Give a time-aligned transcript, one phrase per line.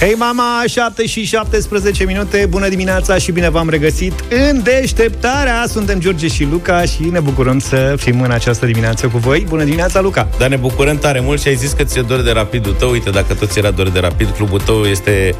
[0.00, 5.64] Hei mama, 7 și 17 minute, bună dimineața și bine v-am regăsit în deșteptarea.
[5.68, 9.44] Suntem George și Luca și ne bucurăm să fim în această dimineață cu voi.
[9.48, 10.28] Bună dimineața, Luca!
[10.38, 12.90] Dar ne bucurăm tare mult și ai zis că ți-e dor de rapidul tău.
[12.90, 15.34] Uite, dacă tot ți era dor de rapid, clubul tău este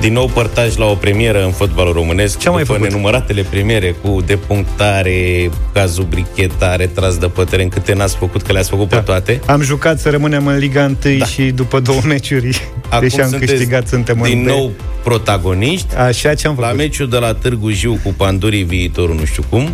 [0.00, 2.38] din nou părtaj la o premieră în fotbalul românesc.
[2.38, 2.82] Ce mai făcut?
[2.82, 8.70] nenumăratele premiere cu depunctare, cazul bricheta, retras de pătere, în câte n-ați făcut, că le-ați
[8.70, 8.96] făcut da.
[8.96, 9.40] pe toate.
[9.46, 11.24] Am jucat să rămânem în Liga 1 da.
[11.24, 15.94] și după două meciuri, Acum deși am câștigat, suntem din în nou protagoniști.
[15.94, 16.70] Așa ce am făcut.
[16.70, 19.70] La meciul de la Târgu Jiu cu Pandurii viitorul nu știu cum,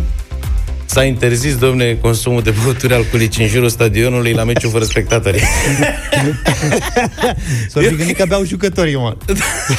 [0.85, 5.39] S-a interzis, domne, consumul de băuturi alcoolice în jurul stadionului la meciul fără spectatori.
[7.69, 9.17] S-au fi gândit că beau jucătorii, mă.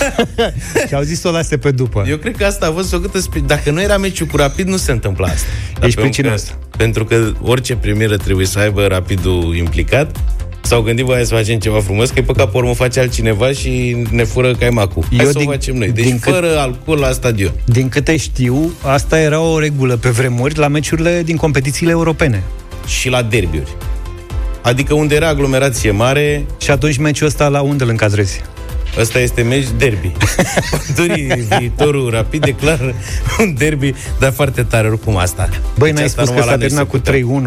[0.89, 2.05] și au zis să o lase pe după.
[2.09, 3.19] Eu cred că asta a fost o câtă...
[3.47, 5.47] Dacă nu era meciul cu Rapid, nu se întâmpla asta.
[5.83, 6.55] Ești pricinos.
[6.77, 10.17] Pentru că orice premieră trebuie să aibă Rapidul implicat
[10.67, 13.97] S-au gândit, voia să facem ceva frumos, că e păcat pe urmă face altcineva și
[14.11, 15.05] ne fură caimacul.
[15.17, 15.91] Hai Eu să din, o facem noi.
[15.91, 17.53] Deci din fără cât, alcool la stadion.
[17.65, 22.43] Din câte știu, asta era o regulă pe vremuri la meciurile din competițiile europene.
[22.87, 23.77] Și la derbiuri.
[24.63, 26.47] Adică unde era aglomerație mare...
[26.59, 28.43] Și atunci meciul ăsta la unde îl încadrezi?
[28.99, 30.13] Ăsta este meci derby.
[30.97, 31.27] Durii
[31.59, 32.95] viitorul rapid declară
[33.41, 35.49] un derby, dar foarte tare oricum asta.
[35.79, 37.03] Băi, deci n-ai spus că s-a terminat cu 3-1,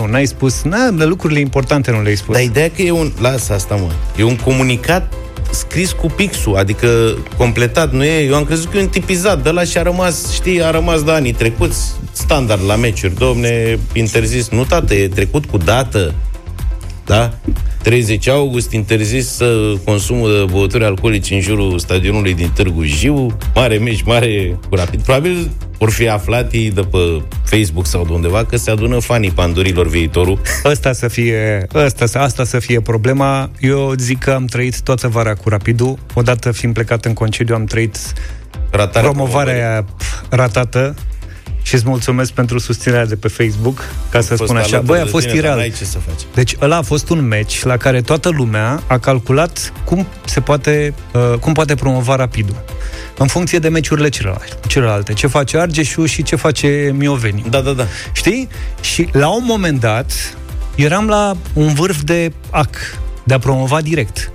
[0.09, 2.35] n-ai spus, na, de lucrurile importante nu le-ai spus.
[2.35, 5.13] Dar ideea că e un, lasă asta mă, e un comunicat
[5.51, 8.23] scris cu pixul, adică completat, nu e?
[8.23, 11.03] Eu am crezut că e un tipizat, de la și a rămas, știi, a rămas
[11.03, 16.13] de anii trecuți, standard la meciuri, domne, interzis, nu tată, e trecut cu dată,
[17.05, 17.33] da?
[17.83, 19.37] 30 august, interzis
[19.85, 25.01] consumul de băuturi alcoolice în jurul stadionului din Târgu Jiu, mare meci, mare cu rapid.
[25.01, 29.31] Probabil vor fi aflat ei de pe Facebook sau de undeva că se adună fanii
[29.31, 30.41] pandurilor viitorul.
[30.63, 33.51] Asta să fie, asta, asta să fie problema.
[33.59, 35.97] Eu zic că am trăit toată vara cu rapidul.
[36.13, 37.97] Odată fiind plecat în concediu, am trăit
[38.71, 39.85] Ratarea promovarea
[40.29, 40.95] ratată
[41.69, 44.79] și îți mulțumesc pentru susținerea de pe Facebook, ca să spun așa.
[44.79, 45.71] Băi, a fost tine, ireal.
[45.77, 46.21] Ce să faci.
[46.33, 50.93] Deci ăla a fost un match la care toată lumea a calculat cum se poate,
[51.13, 52.63] uh, cum poate promova rapidul.
[53.17, 54.57] În funcție de meciurile celelalte.
[54.67, 55.13] celelalte.
[55.13, 57.45] Ce face Argeșu și ce face Mioveni.
[57.49, 57.85] Da, da, da.
[58.11, 58.47] Știi?
[58.81, 60.37] Și la un moment dat
[60.75, 62.75] eram la un vârf de ac,
[63.23, 64.31] de a promova direct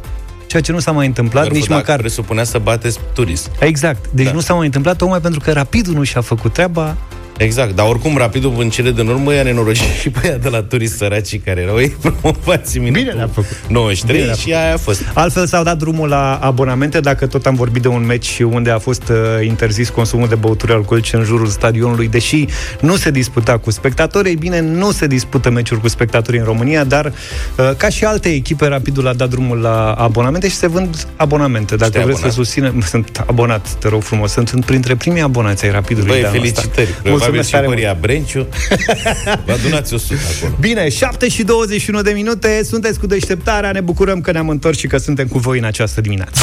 [0.47, 1.99] ceea ce nu s-a mai întâmplat Vârful nici măcar.
[1.99, 3.51] presupunea să bateți turism.
[3.59, 4.05] Exact.
[4.11, 4.33] Deci da.
[4.33, 6.97] nu s-a mai întâmplat tocmai pentru că Rapidul nu și-a făcut treaba,
[7.39, 10.63] Exact, dar oricum rapidul în cele din urmă i-a nenorocit și pe aia de la
[10.63, 13.61] turiști săracii care erau ei promovați în Bine le-a făcut.
[13.69, 15.03] 93 Bine și aia a fost.
[15.15, 18.79] Altfel s-au dat drumul la abonamente, dacă tot am vorbit de un meci unde a
[18.79, 22.47] fost uh, interzis consumul de băuturi alcoolice în jurul stadionului, deși
[22.81, 27.13] nu se disputa cu spectatori, bine, nu se dispută meciuri cu spectatori în România, dar
[27.57, 31.77] uh, ca și alte echipe, Rapidul a dat drumul la abonamente și se vând abonamente.
[31.77, 32.35] Dacă Știi vreți abonat?
[32.35, 36.21] să susținem, sunt abonat, te rog frumos, sunt printre primii abonați ai Rapidului.
[36.21, 36.89] Băi, felicitări!
[37.25, 38.47] Mulțumesc tare Maria Brenciu.
[39.47, 40.57] Vă adunați 100 acolo.
[40.61, 44.87] Bine, 7 și 21 de minute, sunteți cu deșteptarea, ne bucurăm că ne-am întors și
[44.87, 46.41] că suntem cu voi în această dimineață.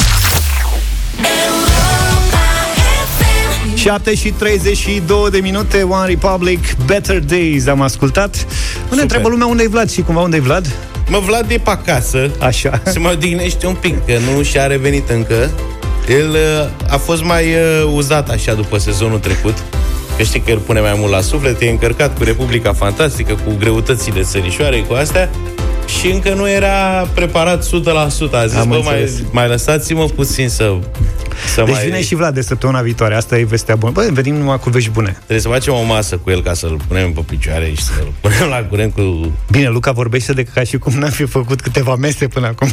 [3.74, 8.46] 7 și 32 de minute, One Republic, Better Days, am ascultat.
[8.88, 10.74] Mă ne întreabă lumea unde e Vlad și cumva unde e Vlad?
[11.08, 12.30] Mă, Vlad e pe acasă.
[12.38, 12.82] Așa.
[12.84, 15.50] Se mai odihnește un pic, că nu și-a revenit încă.
[16.08, 19.54] El uh, a fost mai uh, uzat așa după sezonul trecut.
[20.16, 23.56] Că știi că el pune mai mult la suflet, e încărcat cu Republica Fantastică, cu
[23.58, 25.30] greutățile țărișoare, cu astea
[25.98, 27.68] și încă nu era preparat 100%.
[28.32, 30.74] A zis, Am bă, mai, mai lăsați-mă puțin să
[31.54, 31.84] să deci mai...
[31.84, 33.14] vine și Vlad de săptămâna viitoare.
[33.14, 33.92] Asta e vestea bună.
[33.92, 35.10] Băi, venim numai cu vești bune.
[35.10, 38.48] Trebuie să facem o masă cu el ca să-l punem pe picioare și să-l punem
[38.48, 39.32] la curent cu...
[39.50, 42.68] Bine, Luca vorbește de ca și cum n-am fi făcut câteva mese până acum.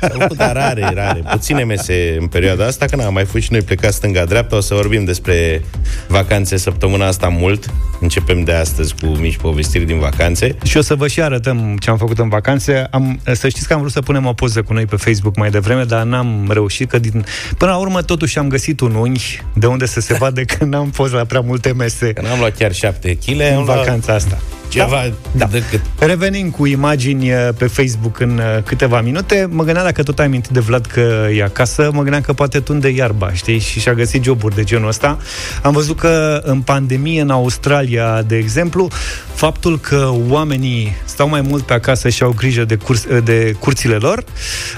[0.00, 1.22] S-au făcut, dar rare, rare.
[1.30, 4.56] Puține mese în perioada asta, că n-am mai fost și noi plecat stânga-dreapta.
[4.56, 5.62] O să vorbim despre
[6.08, 7.66] vacanțe săptămâna asta mult.
[8.00, 10.56] Începem de astăzi cu mici povestiri din vacanțe.
[10.64, 12.55] Și o să vă și arătăm ce am făcut în vacanțe.
[12.90, 15.50] Am, să știți că am vrut să punem o poză cu noi pe Facebook mai
[15.50, 17.24] devreme, dar n-am reușit, că din...
[17.58, 20.90] până la urmă totuși am găsit un unghi de unde să se vadă că n-am
[20.90, 22.12] fost la prea multe mese.
[22.12, 24.38] Că n-am luat chiar șapte kg în vacanța asta.
[24.68, 25.46] Ceva da, da.
[25.46, 25.80] decât.
[25.98, 29.48] Revenim cu imagini uh, pe Facebook în uh, câteva minute.
[29.50, 32.60] Mă gândeam dacă tot ai mintit de Vlad că e acasă, mă gândeam că poate
[32.60, 33.58] tunde iarba, știi?
[33.58, 35.18] Și și-a găsit joburi de genul ăsta.
[35.62, 38.88] Am văzut că în pandemie în Australia, de exemplu,
[39.34, 43.56] faptul că oamenii stau mai mult pe acasă și au grijă de, curs, uh, de
[43.58, 44.24] curțile lor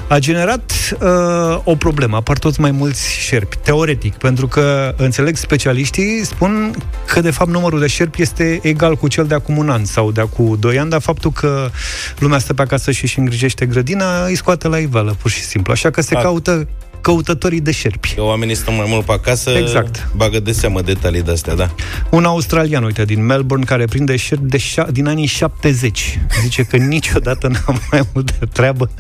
[0.09, 2.17] a generat uh, o problemă.
[2.17, 6.75] Apar toți mai mulți șerpi, teoretic, pentru că, înțeleg, specialiștii spun
[7.07, 10.13] că, de fapt, numărul de șerpi este egal cu cel de acum un an sau
[10.13, 11.71] de acum 2 ani, dar faptul că
[12.19, 15.73] lumea stă pe acasă și își îngrijește grădina îi scoate la iveală, pur și simplu.
[15.73, 16.21] Așa că se A.
[16.21, 16.69] caută
[17.13, 18.15] căutătorii de șerpi.
[18.15, 20.09] Că oamenii stau mai mult pe acasă, Exact.
[20.17, 21.71] bagă de seamă detalii de astea, da.
[22.11, 26.19] Un australian, uite, din Melbourne, care prinde șerpi de șa- din anii 70.
[26.43, 28.91] Zice că niciodată n-am mai avut de treabă.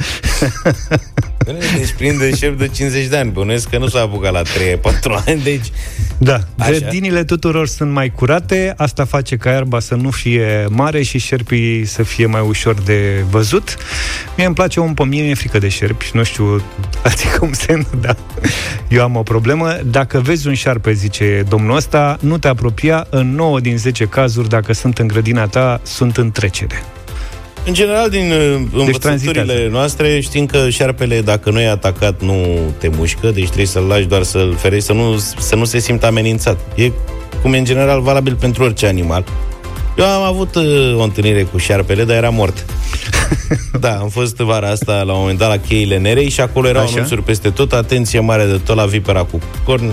[1.76, 3.30] Deci prinde șef de 50 de ani.
[3.30, 4.46] Bănuiesc că nu s-a apucat la 3-4
[5.26, 5.66] ani, deci...
[6.18, 6.70] Da, Așa.
[6.70, 11.84] grădinile tuturor sunt mai curate, asta face ca iarba să nu fie mare și șerpii
[11.84, 13.76] să fie mai ușor de văzut.
[14.36, 16.62] Mie îmi place un pom, mie mi-e frică de șerpi, nu știu
[17.04, 17.72] alții cum se
[18.06, 18.16] da.
[18.88, 19.76] Eu am o problemă.
[19.84, 24.48] Dacă vezi un șarpe, zice domnul ăsta, nu te apropia, în 9 din 10 cazuri,
[24.48, 26.84] dacă sunt în grădina ta, sunt în trecere.
[27.66, 29.68] În general, din uh, învățăturile tranzitează.
[29.70, 34.06] noastre, știm că șarpele, dacă nu e atacat, nu te mușcă, deci trebuie să-l lași
[34.06, 36.58] doar să-l ferești, să nu, să nu se simtă amenințat.
[36.74, 36.90] E
[37.42, 39.24] cum e în general valabil pentru orice animal.
[39.98, 42.64] Eu am avut uh, o întâlnire cu șarpele, dar era mort.
[43.80, 46.82] da, am fost vara asta la un moment dat la cheile Nerei și acolo erau
[46.82, 46.92] Așa.
[46.94, 49.92] anunțuri peste tot, atenție mare de tot la vipera cu corn,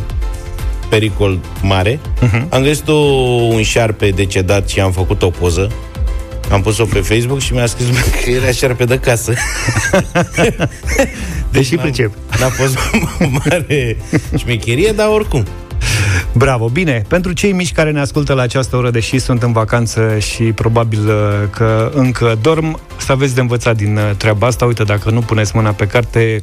[0.90, 2.00] pericol mare.
[2.00, 2.50] Uh-huh.
[2.50, 5.72] Am găsit o, un șarpe decedat și am făcut o poză.
[6.52, 7.88] Am pus-o pe Facebook și mi-a scris
[8.24, 9.34] că era șarpe de casă.
[11.52, 12.12] Deși N-am- pricep.
[12.40, 12.78] N-a fost
[13.44, 13.98] mare
[14.38, 15.46] șmecherie, dar oricum.
[16.33, 17.04] Bravo, bine.
[17.07, 21.07] Pentru cei mici care ne ascultă la această oră, deși sunt în vacanță și probabil
[21.07, 21.13] uh,
[21.50, 24.66] că încă dorm, să aveți de învățat din uh, treaba asta.
[24.66, 26.39] Uite, dacă nu puneți mâna pe carte,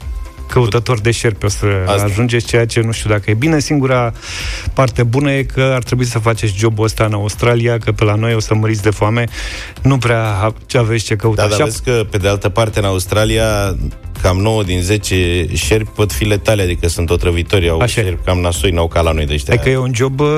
[0.49, 1.93] căutător de șerpi o să Asta.
[1.93, 2.07] asta.
[2.07, 3.59] ajungeți, ceea ce nu știu dacă e bine.
[3.59, 4.13] Singura
[4.75, 8.15] parte bună e că ar trebui să faceți jobul ăsta în Australia, că pe la
[8.15, 9.25] noi o să măriți de foame.
[9.83, 11.43] Nu prea aveți ce căuta.
[11.43, 13.77] Da, dar Așa- vezi că, pe de altă parte, în Australia,
[14.23, 18.05] cam 9 din 10 șerpi pot fi letale, adică sunt otrăvitori, au Așa e.
[18.05, 19.55] șerpi cam nasoi, n-au ca la noi de ăștia.
[19.55, 20.29] Adică e un job uh,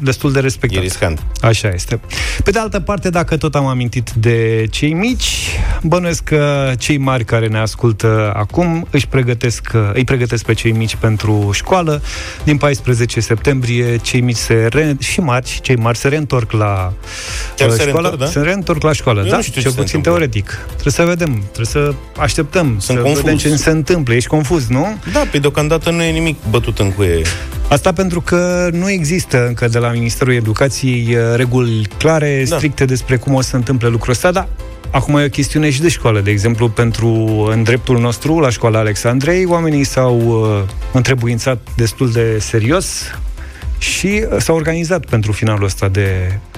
[0.00, 0.82] destul de e respectat.
[0.82, 1.22] riscant.
[1.40, 2.00] Așa este.
[2.44, 5.48] Pe de altă parte, dacă tot am amintit de cei mici,
[5.82, 10.94] bănuiesc că cei mari care ne ascultă acum își pregătesc, îi pregătesc pe cei mici
[10.96, 12.02] pentru școală.
[12.44, 14.96] Din 14 septembrie, cei mici se re...
[14.98, 16.92] și mari, cei mari se reîntorc la
[17.56, 18.08] Chiar uh, se școală.
[18.08, 18.26] reîntorc, da?
[18.26, 19.36] Se reîntorc la școală, Eu da?
[19.36, 20.18] nu știu ce cel se puțin întâmplă.
[20.26, 20.64] teoretic.
[20.66, 23.22] Trebuie să vedem, trebuie să așteptăm, Sunt să confuz.
[23.34, 24.14] Vedem ce se întâmplă.
[24.14, 24.96] Ești confuz, nu?
[25.12, 27.22] Da, pe deocamdată nu e nimic bătut în cuie.
[27.68, 32.56] Asta pentru că nu există încă de la Ministerul Educației uh, reguli clare, Da.
[32.56, 34.48] stricte despre cum o să se întâmple lucrul ăsta, dar
[34.90, 36.20] acum e o chestiune și de școală.
[36.20, 37.08] De exemplu, pentru
[37.50, 43.02] în dreptul nostru, la școala Alexandrei, oamenii s-au uh, întrebuințat destul de serios
[43.78, 46.53] și uh, s-au organizat pentru finalul ăsta de uh,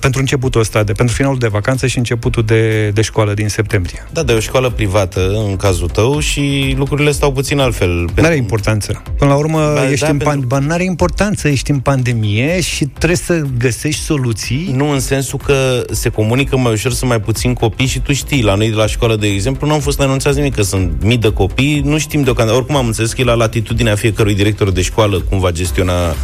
[0.00, 4.06] pentru începutul ăsta de pentru finalul de vacanță și începutul de, de școală din septembrie.
[4.12, 7.88] Da, dar e o școală privată, în cazul tău, și lucrurile stau puțin altfel.
[7.88, 9.02] Nu are Pentru- importanță.
[9.18, 10.60] Până la urmă, Ba, ești da, în pentru- pan...
[10.60, 14.72] Ba, n-are importanță, ești în pandemie și trebuie să găsești soluții.
[14.74, 18.42] Nu în sensul că se comunică mai ușor, sunt mai puțini copii și tu știi,
[18.42, 21.16] la noi de la școală, de exemplu, nu am fost anunțați nimic, că sunt mii
[21.18, 22.58] de copii, nu știm deocamdată.
[22.58, 26.14] Oricum am înțeles că e la latitudinea fiecărui director de școală cum va gestiona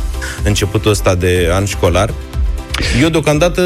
[0.45, 2.11] începutul ăsta de an școlar.
[3.03, 3.63] Eu deocamdată,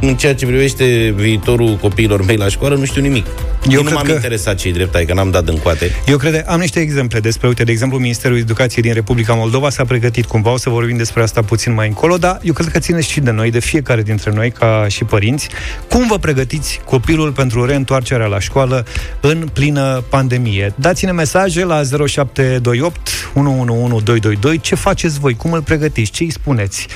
[0.00, 3.26] în ceea ce privește viitorul copiilor mei la școală, nu știu nimic.
[3.26, 5.90] Eu, Eu nu cred m-am că- interesat cei drept, adică n-am dat în coate.
[6.06, 9.84] Eu cred, am niște exemple despre, uite, de exemplu, Ministerul Educației din Republica Moldova s-a
[9.84, 13.00] pregătit cumva, o să vorbim despre asta puțin mai încolo, dar eu cred că ține
[13.00, 15.48] și de noi, de fiecare dintre noi, ca și părinți,
[15.88, 18.86] cum vă pregătiți copilul pentru reîntoarcerea la școală
[19.20, 20.72] în plină pandemie.
[20.76, 26.86] Dați-ne mesaje la 0728 111222, ce faceți voi, cum îl pregătiți, ce îi spuneți,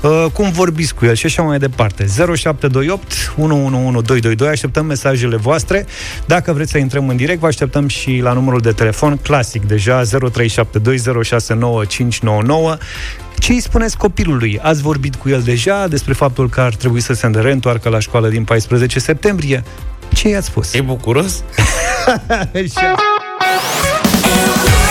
[0.00, 2.06] uh, cum vorbiți cu el și așa mai departe.
[2.06, 5.86] 0728 111222, așteptăm mesajele voastre.
[6.26, 10.02] Dacă vreți să intrăm în direct, vă așteptăm și la numărul de telefon clasic, deja
[10.02, 10.08] 0372069599.
[13.38, 14.58] Ce îi spuneți copilului?
[14.62, 18.28] Ați vorbit cu el deja despre faptul că ar trebui să se reîntoarcă la școală
[18.28, 19.64] din 14 septembrie?
[20.12, 20.74] Ce i-ați spus?
[20.74, 21.42] E bucuros?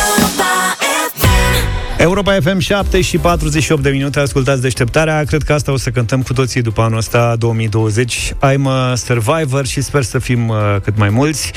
[2.05, 4.19] Europa FM 7 și 48 de minute.
[4.19, 5.23] Ascultați deșteptarea.
[5.23, 9.65] Cred că asta o să cântăm cu toții după anul ăsta 2020 I'm a Survivor
[9.65, 11.51] și sper să fim uh, cât mai mulți.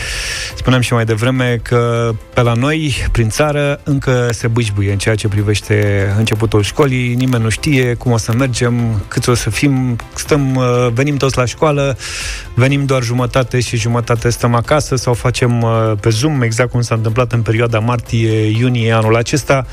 [0.57, 5.15] Spuneam și mai devreme că pe la noi, prin țară, încă se bâșbuie în ceea
[5.15, 7.15] ce privește începutul școlii.
[7.15, 9.97] Nimeni nu știe cum o să mergem, cât o să fim.
[10.15, 11.97] Stăm, uh, venim toți la școală
[12.55, 16.95] Venim doar jumătate și jumătate stăm acasă Sau facem uh, pe Zoom Exact cum s-a
[16.95, 19.67] întâmplat în perioada martie-iunie anul acesta.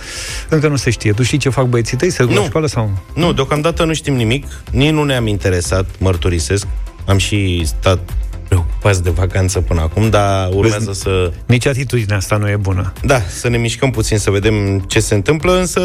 [0.49, 1.11] Încă nu se știe.
[1.11, 2.09] Tu știi ce fac băieții tăi?
[2.09, 2.45] Se duc la Nu.
[2.45, 3.21] școală sau nu?
[3.25, 6.67] Nu, deocamdată nu știm nimic, nici nu ne-am interesat, mărturisesc.
[7.05, 7.99] Am și stat
[8.47, 11.31] preocupați de vacanță până acum, dar urmează Vezi- să...
[11.45, 12.93] Nici atitudinea asta nu e bună.
[13.03, 15.81] Da, să ne mișcăm puțin, să vedem ce se întâmplă, însă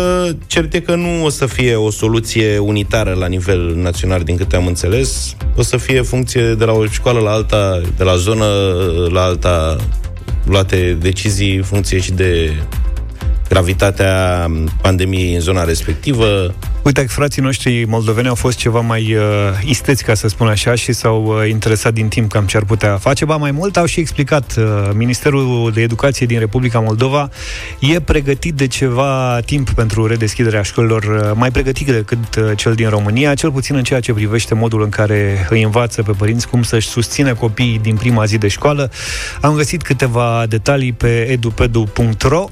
[0.47, 4.57] cert e că nu o să fie o soluție unitară la nivel național, din câte
[4.57, 5.37] am înțeles.
[5.57, 8.47] O să fie funcție de la o școală la alta, de la zonă
[9.13, 9.77] la alta,
[10.45, 12.53] luate decizii în funcție și de
[13.51, 14.47] gravitatea
[14.83, 16.55] pandemiei în zona respectivă.
[16.83, 19.23] Uite, frații noștri moldoveni au fost ceva mai uh,
[19.65, 22.97] isteți, ca să spun așa, și s-au uh, interesat din timp cam ce ar putea
[22.97, 23.25] face.
[23.25, 24.55] Ba mai mult, au și explicat.
[24.59, 27.29] Uh, Ministerul de Educație din Republica Moldova
[27.81, 32.89] e pregătit de ceva timp pentru redeschiderea școlilor, uh, mai pregătit decât uh, cel din
[32.89, 36.63] România, cel puțin în ceea ce privește modul în care îi învață pe părinți cum
[36.63, 38.91] să-și susțină copiii din prima zi de școală.
[39.41, 42.45] Am găsit câteva detalii pe edupedu.ro.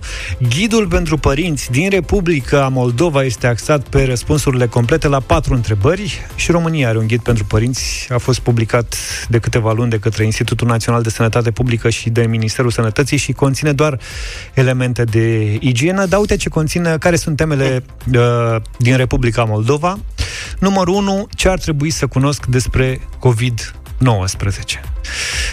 [0.49, 6.51] Ghidul pentru părinți din Republica Moldova este axat pe răspunsurile complete la patru întrebări și
[6.51, 8.07] România are un ghid pentru părinți.
[8.11, 8.97] A fost publicat
[9.29, 13.33] de câteva luni de către Institutul Național de Sănătate Publică și de Ministerul Sănătății și
[13.33, 13.99] conține doar
[14.55, 16.07] elemente de igienă.
[16.07, 17.85] Dar uite ce conține, care sunt temele
[18.15, 19.99] uh, din Republica Moldova.
[20.59, 23.79] Numărul 1, ce ar trebui să cunosc despre COVID-19.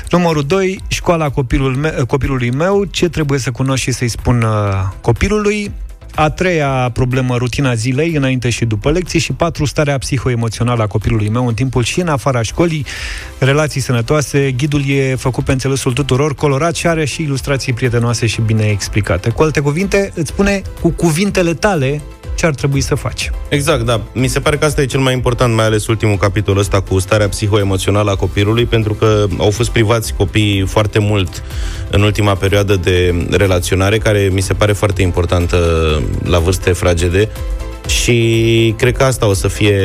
[0.09, 4.51] Numărul 2, școala copilul me- copilului meu, ce trebuie să cunosc și să-i spun uh,
[5.01, 5.71] copilului.
[6.15, 9.19] A treia problemă, rutina zilei, înainte și după lecții.
[9.19, 12.85] Și patru, starea psihoemoțională a copilului meu în timpul și în afara școlii,
[13.39, 14.51] relații sănătoase.
[14.51, 19.29] Ghidul e făcut pe înțelesul tuturor, colorat și are și ilustrații prietenoase și bine explicate.
[19.29, 22.01] Cu alte cuvinte, îți spune cu cuvintele tale
[22.35, 23.31] ce ar trebui să faci.
[23.49, 24.01] Exact, da.
[24.13, 26.99] Mi se pare că asta e cel mai important, mai ales ultimul capitol ăsta cu
[26.99, 31.43] starea psihoemoțională a copilului, pentru că au fost privați copiii foarte mult
[31.89, 35.57] în ultima perioadă de relaționare, care mi se pare foarte importantă
[36.23, 37.29] la vârste fragede.
[37.87, 39.75] Și cred că asta o să fie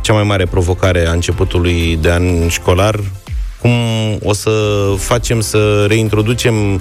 [0.00, 3.00] cea mai mare provocare a începutului de an școlar,
[3.60, 3.70] cum
[4.22, 4.50] o să
[4.98, 6.80] facem să reintroducem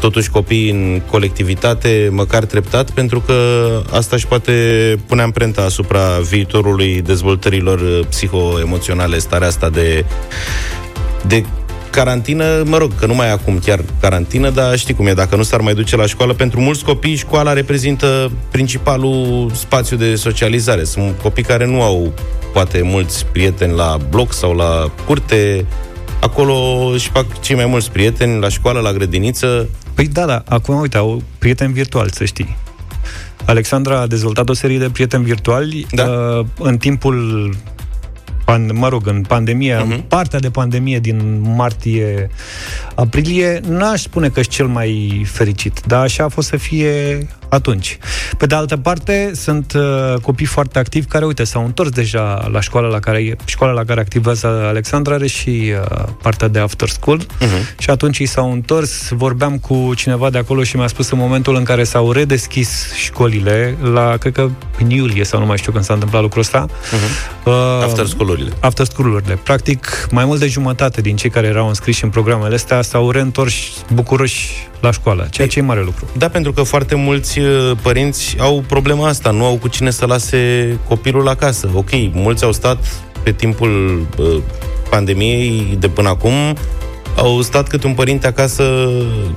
[0.00, 3.34] totuși copiii în colectivitate, măcar treptat, pentru că
[3.90, 4.52] asta își poate
[5.06, 10.04] pune amprenta asupra viitorului dezvoltărilor uh, psihoemoționale, starea asta de,
[11.26, 11.44] de
[11.92, 15.36] carantină, mă rog, că nu mai e acum chiar carantină, dar știi cum e, dacă
[15.36, 20.84] nu s-ar mai duce la școală, pentru mulți copii școala reprezintă principalul spațiu de socializare.
[20.84, 22.12] Sunt copii care nu au
[22.52, 25.66] poate mulți prieteni la bloc sau la curte,
[26.20, 26.54] acolo
[26.92, 29.68] își fac cei mai mulți prieteni la școală, la grădiniță.
[29.94, 32.56] Păi da, da, acum uite, au prieteni virtuali, să știi.
[33.44, 36.04] Alexandra a dezvoltat o serie de prieteni virtuali Da.
[36.04, 37.50] uh, în timpul
[38.44, 39.82] pan, mă rog, în pandemie, uh-huh.
[39.82, 46.24] în partea de pandemie din martie-aprilie, n-aș spune că ești cel mai fericit, dar așa
[46.24, 47.98] a fost să fie atunci.
[48.38, 52.60] Pe de altă parte, sunt uh, copii foarte activi care, uite, s-au întors deja la
[52.60, 57.20] școala la care, școala la care activează Alexandra, are și uh, partea de after school
[57.22, 57.78] uh-huh.
[57.78, 61.54] și atunci i s-au întors, vorbeam cu cineva de acolo și mi-a spus în momentul
[61.54, 65.84] în care s-au redeschis școlile, la, cred că în iulie sau nu mai știu când
[65.84, 67.44] s-a întâmplat lucrul ăsta, Uh-huh.
[67.44, 68.52] uh, After school-urile.
[68.60, 69.38] after school-urile.
[69.42, 73.54] Practic, mai mult de jumătate din cei care erau înscriși în programele astea s-au reîntors
[73.92, 76.06] bucuroși la școală, ceea ce e mare lucru.
[76.16, 80.06] Da, pentru că foarte mulți uh, părinți au problema asta, nu au cu cine să
[80.06, 81.70] lase copilul acasă.
[81.74, 84.42] Ok, mulți au stat pe timpul uh,
[84.90, 86.32] pandemiei de până acum,
[87.16, 88.88] au stat câte un părinte acasă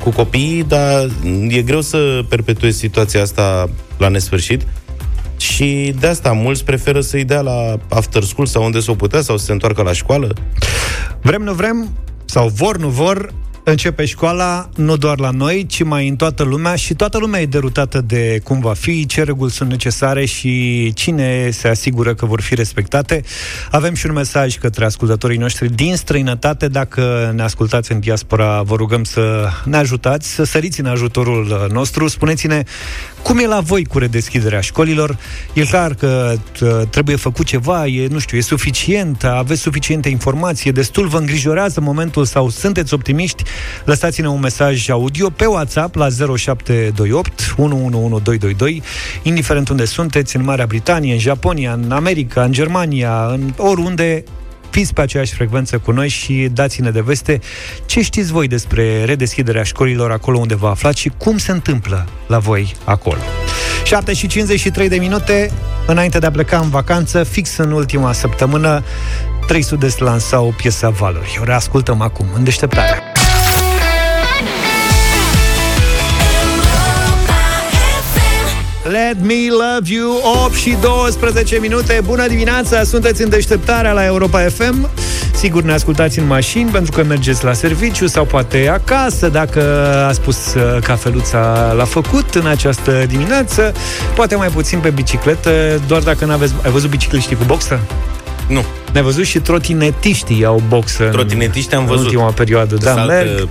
[0.03, 1.09] cu copiii, dar
[1.47, 4.61] e greu să perpetuezi situația asta la nesfârșit.
[5.37, 9.37] Și de asta mulți preferă să-i dea la after school sau unde s-o putea sau
[9.37, 10.33] să se întoarcă la școală.
[11.21, 11.89] Vrem, nu vrem,
[12.25, 13.33] sau vor, nu vor,
[13.71, 17.45] începe școala nu doar la noi, ci mai în toată lumea și toată lumea e
[17.45, 22.41] derutată de cum va fi, ce reguli sunt necesare și cine se asigură că vor
[22.41, 23.23] fi respectate.
[23.71, 26.67] Avem și un mesaj către ascultătorii noștri din străinătate.
[26.67, 32.07] Dacă ne ascultați în diaspora, vă rugăm să ne ajutați, să săriți în ajutorul nostru.
[32.07, 32.63] Spuneți-ne
[33.21, 35.17] cum e la voi cu redeschiderea școlilor?
[35.53, 40.69] E clar că t- trebuie făcut ceva, e, nu știu, e suficient, aveți suficiente informații,
[40.69, 43.43] e destul, vă îngrijorează momentul sau sunteți optimiști?
[43.85, 46.07] Lăsați-ne un mesaj audio pe WhatsApp la
[46.37, 48.81] 0728 111222,
[49.21, 54.23] indiferent unde sunteți, în Marea Britanie, în Japonia, în America, în Germania, în oriunde,
[54.69, 57.39] fiți pe aceeași frecvență cu noi și dați-ne de veste
[57.85, 62.39] ce știți voi despre redeschiderea școlilor acolo unde vă aflați și cum se întâmplă la
[62.39, 63.19] voi acolo.
[63.83, 65.51] 7 și 53 de minute
[65.87, 68.83] înainte de a pleca în vacanță, fix în ultima săptămână,
[69.47, 71.37] 300 lansau piesa Valori.
[71.41, 73.14] O reascultăm acum, în deșteptarea.
[78.95, 80.21] Let me love you.
[80.45, 82.01] 8 și 12 minute.
[82.03, 84.89] Bună dimineața, sunteți în deșteptarea la Europa FM
[85.35, 89.61] Sigur ne ascultați în mașini Pentru că mergeți la serviciu Sau poate acasă Dacă
[90.07, 93.73] ați pus uh, cafeluța la făcut În această dimineață.
[94.15, 96.53] Poate mai puțin pe bicicletă Doar dacă n-aveți...
[96.63, 97.79] Ai văzut bicicliștii cu boxă?
[98.47, 98.63] Nu.
[98.91, 102.05] Ne-ai văzut și trotinetiștii au boxă Trotinetiștii am în văzut.
[102.05, 102.75] ultima perioadă.
[102.75, 103.47] Da, Saltă merg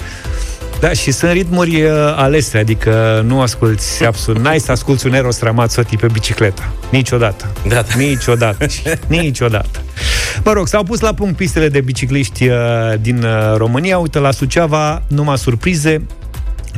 [0.81, 5.41] Da, și sunt ritmuri uh, alese, adică nu asculți absolut, n-ai să asculti un Eros
[5.41, 6.63] Ramazzotti pe bicicletă.
[6.91, 7.53] Niciodată.
[7.69, 7.83] Da, da.
[7.97, 8.67] Niciodată.
[9.07, 9.83] Niciodată.
[10.45, 12.57] Mă rog, s-au pus la punct pistele de bicicliști uh,
[13.01, 13.99] din uh, România.
[13.99, 16.07] Uite, la Suceava, numai surprize,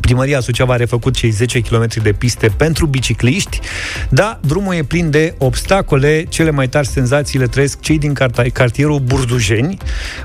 [0.00, 3.60] Primăria Suceava a refăcut cei 10 km de piste pentru bicicliști,
[4.08, 6.24] dar drumul e plin de obstacole.
[6.28, 8.14] Cele mai tari senzații le trăiesc cei din
[8.52, 9.76] cartierul Burdujeni,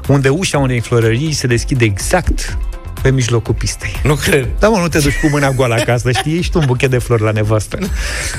[0.07, 2.57] unde ușa unei florării se deschide exact
[3.01, 3.99] pe mijlocul pistei.
[4.03, 4.47] Nu cred.
[4.59, 6.37] Da, mă, nu te duci cu mâna goală acasă, știi?
[6.37, 7.77] Ești un buchet de flori la nevastă.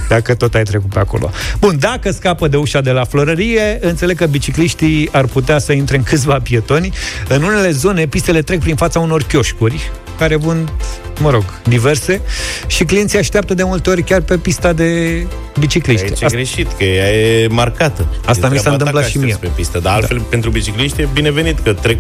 [0.09, 1.31] Dacă tot ai trecut pe acolo.
[1.59, 5.97] Bun, dacă scapă de ușa de la florărie, înțeleg că bicicliștii ar putea să intre
[5.97, 6.93] în câțiva pietoni.
[7.29, 10.73] În unele zone, pistele trec prin fața unor chioșcuri, care vând,
[11.21, 12.21] mă rog, diverse
[12.67, 15.23] și clienții așteaptă de multe ori chiar pe pista de
[15.59, 16.05] bicicliști.
[16.05, 16.37] Aici e Asta...
[16.37, 18.07] greșit, că ea e marcată.
[18.25, 19.37] Asta mi s-a întâmplat și mie.
[19.41, 20.23] Pe pistă, dar altfel, da.
[20.31, 21.99] pentru bicicliști e binevenit că trec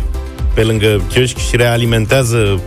[0.55, 2.61] pe lângă chioșc și realimentează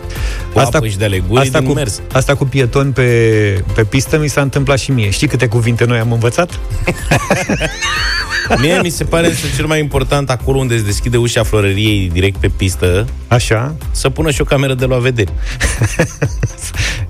[0.54, 2.02] cu asta, apă și de aleguri asta cu, mers.
[2.12, 5.10] Asta cu pietoni pe, pe pistă mi s-a întâmplat și mie.
[5.10, 6.60] Știi câte cuvinte noi am învățat?
[8.62, 12.38] Mie mi se pare să cel mai important acolo unde se deschide ușa florăriei direct
[12.40, 13.08] pe pistă.
[13.28, 13.76] Așa.
[13.92, 15.32] Să pună și o cameră de la vedere.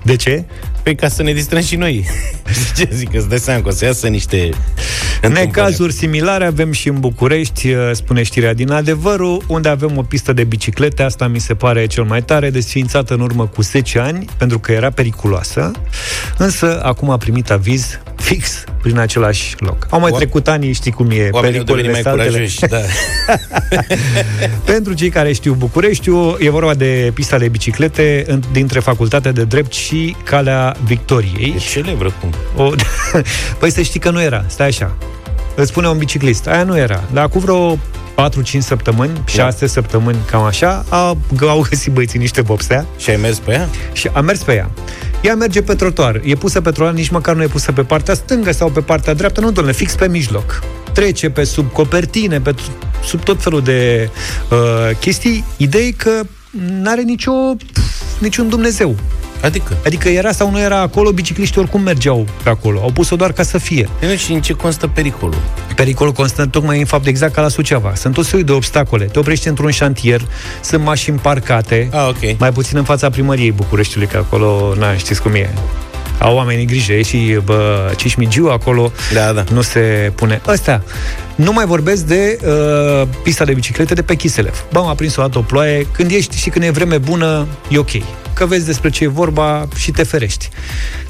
[0.02, 0.44] de ce?
[0.86, 2.06] Păi ca să ne distrăm și noi.
[2.76, 4.50] Ce zic, îți dai seama că o să iasă niște...
[5.28, 10.32] Necazuri similare avem și în București, uh, spune știrea din adevărul, unde avem o pistă
[10.32, 14.24] de biciclete, asta mi se pare cel mai tare, desființată în urmă cu 10 ani,
[14.38, 15.70] pentru că era periculoasă,
[16.38, 19.86] însă acum a primit aviz fix prin același loc.
[19.90, 20.16] Au mai o...
[20.16, 22.78] trecut ani, știi cum e, pericolele mai curajoși, da.
[24.72, 29.72] Pentru cei care știu Bucureștiu, e vorba de pista de biciclete dintre Facultatea de Drept
[29.72, 31.54] și Calea Victoriei.
[31.56, 32.30] E celebră cum?
[32.56, 32.70] O...
[33.58, 34.96] păi să știi că nu era, stai așa.
[35.54, 37.02] Îți spune un biciclist, aia nu era.
[37.12, 37.78] Dar cu vreo 4-5
[38.58, 39.66] săptămâni, 6 da.
[39.66, 42.86] săptămâni, cam așa, a, au găsit băieții niște bobstea.
[42.98, 43.68] Și ai mers pe ea?
[43.92, 44.70] Și am mers pe ea.
[45.20, 46.20] Ea merge pe trotuar.
[46.24, 49.14] E pusă pe trotuar, nici măcar nu e pusă pe partea stângă sau pe partea
[49.14, 50.62] dreaptă, nu, domnule, fix pe mijloc.
[50.92, 52.54] Trece pe sub copertine, pe
[53.04, 54.10] sub tot felul de
[54.50, 55.44] uh, chestii.
[55.56, 57.32] Ideea e că n-are nicio,
[58.18, 58.96] niciun Dumnezeu.
[59.42, 59.76] Adică?
[59.84, 62.80] Adică era sau nu era acolo, bicicliștii oricum mergeau pe acolo.
[62.80, 63.88] Au pus-o doar ca să fie.
[64.00, 65.42] E, și în ce constă pericolul?
[65.74, 67.94] Pericolul constă tocmai în fapt exact ca la Suceava.
[67.94, 69.04] Sunt tot soiul de obstacole.
[69.04, 70.20] Te oprești într-un șantier,
[70.60, 72.36] sunt mașini parcate, ah, okay.
[72.38, 75.50] mai puțin în fața primăriei Bucureștiului, că acolo, na, știți cum e
[76.18, 79.44] au oamenii grijă, e și bă, Cismigiu acolo, da, da.
[79.52, 80.40] nu se pune.
[80.46, 80.82] Ăstea,
[81.34, 84.64] nu mai vorbesc de uh, pista de biciclete de pe Chiselev.
[84.72, 87.78] Bă, m-a prins o dată o ploaie, când ești și când e vreme bună, e
[87.78, 87.90] ok.
[88.34, 90.48] Că vezi despre ce e vorba și te ferești.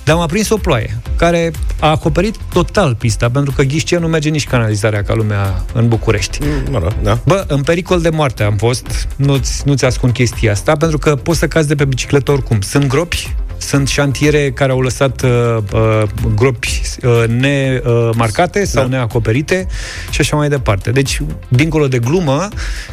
[0.05, 4.29] Dar m-a prins o ploaie, care a acoperit total pista, pentru că ghișcea nu merge
[4.29, 6.38] nici canalizarea ca lumea în București.
[6.42, 7.19] Mm, mă rog, da.
[7.25, 11.38] Bă, în pericol de moarte am fost, nu-ți, nu-ți ascund chestia asta, pentru că poți
[11.38, 12.61] să cazi de pe bicicletă oricum.
[12.61, 16.03] Sunt gropi, sunt șantiere care au lăsat uh, uh,
[16.35, 18.88] gropi uh, nemarcate sau da.
[18.88, 19.66] neacoperite
[20.11, 20.90] și așa mai departe.
[20.90, 22.49] Deci, dincolo de glumă,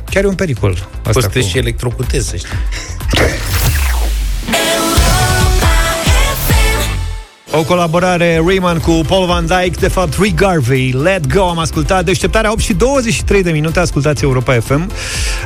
[0.10, 0.88] chiar e un pericol.
[1.06, 1.40] Asta Poți cu...
[1.40, 2.50] și electrocutezi, să știi.
[7.56, 12.06] O colaborare Rayman cu Paul Van Dyke, de fapt Rick Garvey, Let Go, am ascultat
[12.06, 14.92] deșteptarea 8 și 23 de minute, ascultați Europa FM.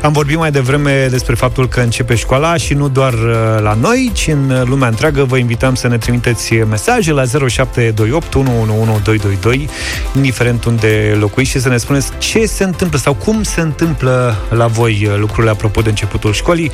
[0.01, 4.11] Am vorbit mai devreme despre faptul că începe școala și nu doar uh, la noi,
[4.13, 5.23] ci în lumea întreagă.
[5.23, 9.69] Vă invităm să ne trimiteți mesaje la 0728 111222,
[10.15, 14.67] indiferent unde locuiți și să ne spuneți ce se întâmplă sau cum se întâmplă la
[14.67, 16.71] voi lucrurile apropo de începutul școlii.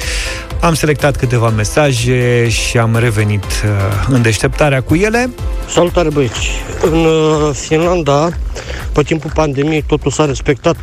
[0.60, 5.23] Am selectat câteva mesaje și am revenit uh, în deșteptarea cu ele.
[5.70, 6.50] Salutare băieți!
[6.82, 8.30] În uh, Finlanda,
[8.94, 10.76] pe timpul pandemiei, totul s-a respectat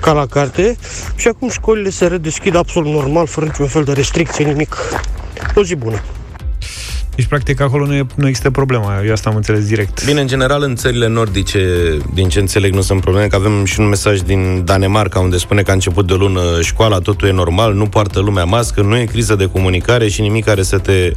[0.00, 0.76] ca la carte
[1.16, 4.76] și acum școlile se redeschid absolut normal, fără niciun fel de restricție, nimic.
[5.54, 6.02] O zi bună!
[7.16, 9.02] Deci, practic, acolo nu, e, nu există problema.
[9.04, 10.04] Eu asta am înțeles direct.
[10.04, 11.60] Bine, în general, în țările nordice,
[12.14, 15.62] din ce înțeleg, nu sunt probleme, că avem și un mesaj din Danemarca, unde spune
[15.62, 19.04] că a început de lună școala, totul e normal, nu poartă lumea mască, nu e
[19.04, 21.12] criză de comunicare și nimic care să te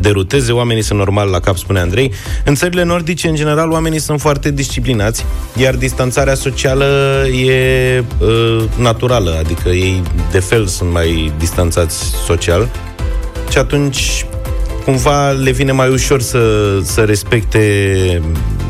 [0.00, 2.12] deruteze, oamenii sunt normal la cap, spune Andrei.
[2.44, 5.24] În țările nordice, în general, oamenii sunt foarte disciplinați,
[5.56, 12.68] iar distanțarea socială e uh, naturală, adică ei de fel sunt mai distanțați social
[13.50, 14.26] și atunci
[14.86, 16.40] cumva le vine mai ușor să,
[16.82, 18.22] să respecte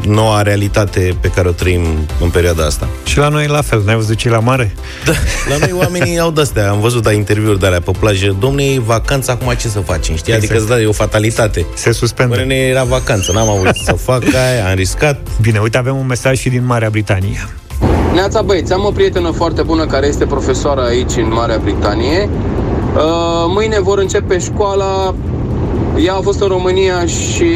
[0.06, 1.82] noua realitate pe care o trăim
[2.20, 2.88] în perioada asta.
[3.04, 4.74] Și la noi la fel, n-ai văzut ce la mare?
[5.04, 5.12] Da,
[5.48, 8.80] la noi oamenii au de-astea, am văzut da, interviuri de alea pe plajă, domne, e
[8.80, 10.32] vacanță, acum ce să facem, știi?
[10.32, 10.70] Adică, exact.
[10.70, 11.66] da, e o fatalitate.
[11.74, 12.36] Se suspendă.
[12.36, 15.18] Până era vacanță, n-am avut să fac aia, am riscat.
[15.40, 17.48] Bine, uite, avem un mesaj și din Marea Britanie.
[18.14, 22.28] Neața băieți, am o prietenă foarte bună care este profesoară aici în Marea Britanie
[22.96, 23.02] Uh,
[23.46, 25.14] mâine vor începe școala.
[26.04, 27.50] Ea a fost în România și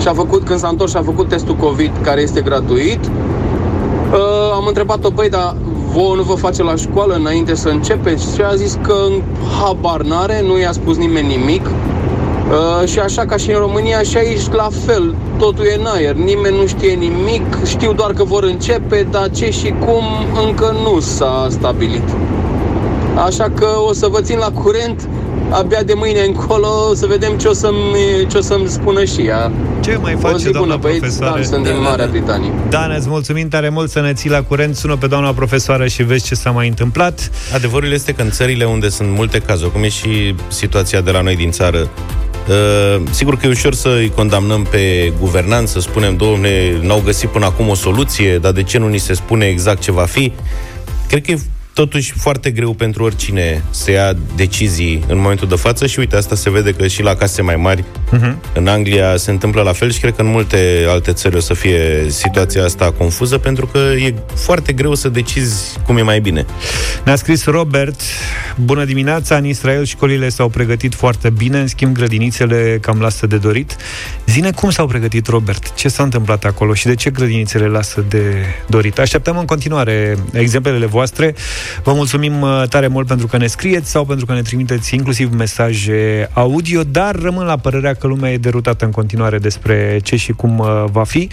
[0.00, 3.04] și-a făcut, când s-a întors și a făcut testul COVID, care este gratuit.
[3.04, 5.56] Uh, am întrebat-o, băi, dar
[5.92, 8.34] vouă nu vă face la școală înainte să începeți?
[8.34, 8.94] Și a zis că
[9.60, 11.66] habar n-are, nu i-a spus nimeni nimic.
[11.66, 16.14] Uh, și așa ca și în România și aici la fel, totul e în aer,
[16.14, 20.04] nimeni nu știe nimic, știu doar că vor începe, dar ce și cum
[20.46, 22.08] încă nu s-a stabilit.
[23.24, 25.08] Așa că o să vă țin la curent
[25.50, 29.52] abia de mâine încolo să vedem ce o să-mi, ce o să-mi spună și ea.
[29.80, 31.34] Ce mai face, o zi doamna bună, băieți, profesoară?
[31.34, 32.52] Dan, sunt din Marea Britanie.
[32.68, 34.76] Dan, îți mulțumim tare mult să ne ții la curent.
[34.76, 37.30] Sună pe doamna profesoară și vezi ce s-a mai întâmplat.
[37.54, 41.20] Adevărul este că în țările unde sunt multe cazuri, cum e și situația de la
[41.20, 41.88] noi din țară,
[42.48, 47.28] Uh, sigur că e ușor să îi condamnăm pe guvernanți, să spunem, domne, n-au găsit
[47.28, 50.32] până acum o soluție, dar de ce nu ni se spune exact ce va fi?
[51.08, 51.38] Cred că e
[51.78, 56.34] totuși foarte greu pentru oricine să ia decizii în momentul de față și uite, asta
[56.34, 58.34] se vede că și la case mai mari uh-huh.
[58.52, 61.54] în Anglia se întâmplă la fel și cred că în multe alte țări o să
[61.54, 66.46] fie situația asta confuză pentru că e foarte greu să decizi cum e mai bine.
[67.04, 68.00] Ne-a scris Robert,
[68.56, 73.36] bună dimineața, în Israel școlile s-au pregătit foarte bine, în schimb grădinițele cam lasă de
[73.36, 73.76] dorit.
[74.26, 75.74] Zine cum s-au pregătit, Robert?
[75.74, 78.34] Ce s-a întâmplat acolo și de ce grădinițele lasă de
[78.66, 78.98] dorit?
[78.98, 81.34] Așteptăm în continuare exemplele voastre.
[81.82, 85.32] Vă mulțumim uh, tare mult pentru că ne scrieți sau pentru că ne trimiteți inclusiv
[85.32, 90.32] mesaje audio, dar rămân la părerea că lumea e derutată în continuare despre ce și
[90.32, 91.28] cum uh, va fi.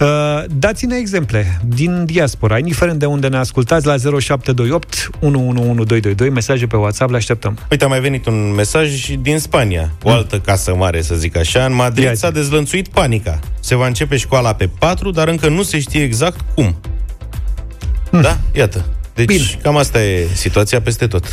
[0.00, 0.08] Uh,
[0.50, 7.10] dați-ne exemple din diaspora, indiferent de unde ne ascultați, la 0728 111222, mesaje pe WhatsApp,
[7.10, 7.58] le așteptăm.
[7.70, 10.14] Uite, a mai venit un mesaj din Spania, o mm.
[10.14, 11.64] altă casă mare, să zic așa.
[11.64, 13.40] În Madrid s-a dezlănțuit panica.
[13.60, 16.76] Se va începe școala pe 4, dar încă nu se știe exact cum.
[18.10, 18.20] Hmm.
[18.20, 18.38] Da?
[18.52, 18.84] Iată.
[19.14, 19.58] Deci, Bine.
[19.62, 21.24] cam asta e situația peste tot.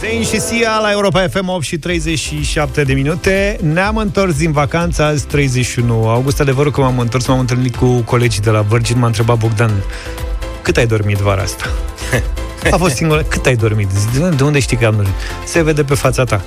[0.00, 3.58] Zayn și Sia la Europa FM 8 și 37 de minute.
[3.62, 6.40] Ne-am întors din vacanță azi 31 august.
[6.40, 9.70] Adevărul că m-am întors, m-am întâlnit cu colegii de la Virgin, m-a întrebat Bogdan,
[10.62, 11.64] cât ai dormit vara asta?
[12.70, 13.22] A fost singură.
[13.22, 13.88] Cât ai dormit?
[14.36, 15.14] De unde știi că am dormit?
[15.44, 16.42] Se vede pe fața ta.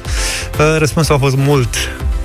[0.60, 1.76] Uh, răspunsul a fost mult.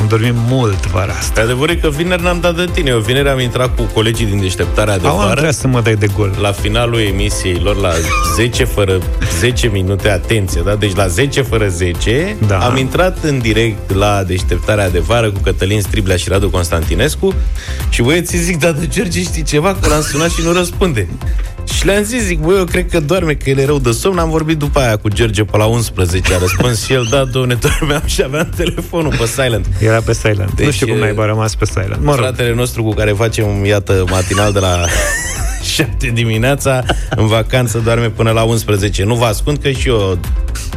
[0.01, 1.41] Am dormit mult vara asta.
[1.41, 2.91] Adevărul e că vineri n-am dat de tine.
[2.91, 5.45] Eu vineri am intrat cu colegii din deșteptarea de Au, vară.
[5.45, 6.35] Am să mă dai de gol.
[6.41, 7.93] La finalul emisiei lor, la
[8.35, 8.99] 10 fără
[9.39, 10.75] 10 minute, atenție, da?
[10.75, 12.59] Deci la 10 fără 10 da.
[12.59, 17.35] am intrat în direct la deșteptarea de vară cu Cătălin Striblea și Radu Constantinescu
[17.89, 19.77] și băieții zic, da, de George știi ceva?
[19.81, 21.09] Că l-am sunat și nu răspunde.
[21.75, 24.19] Și le-am zis, zic, băi, eu cred că doarme, că el e rău de somn.
[24.19, 26.35] Am vorbit după aia cu George pe la 11.
[26.35, 29.67] A răspuns și el, da, doamne, dormeam și aveam telefonul pe silent.
[29.81, 30.55] Era pe silent.
[30.55, 32.03] Deci, nu știu cum n-ai rămas pe silent.
[32.03, 32.21] Mă rog.
[32.21, 34.85] Fratele nostru cu care facem, iată, matinal de la
[35.75, 36.85] 7 dimineața,
[37.17, 39.05] în vacanță doarme până la 11.
[39.05, 40.19] Nu vă ascund că și eu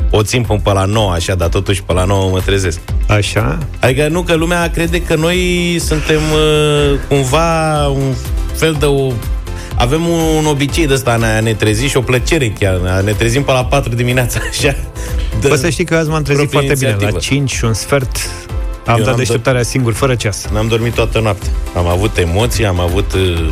[0.09, 2.79] o țin până pe la 9, așa, dar totuși pe la 9 mă trezesc.
[3.07, 3.57] Așa?
[3.79, 5.39] Adică nu, că lumea crede că noi
[5.79, 8.13] suntem uh, cumva un
[8.53, 9.11] fel de o
[9.81, 13.01] avem un obicei de ăsta, ne, ne trezi și o plăcere chiar.
[13.03, 14.75] Ne trezim pe la 4 dimineața, așa.
[15.47, 16.95] Bă, să știi că azi m-am trezit foarte bine.
[16.99, 18.17] La 5 și un sfert
[18.85, 20.47] am Eu dat deșteptarea do- singur, fără ceas.
[20.53, 21.51] N-am dormit toată noaptea.
[21.75, 23.47] Am avut emoții, am avut uh,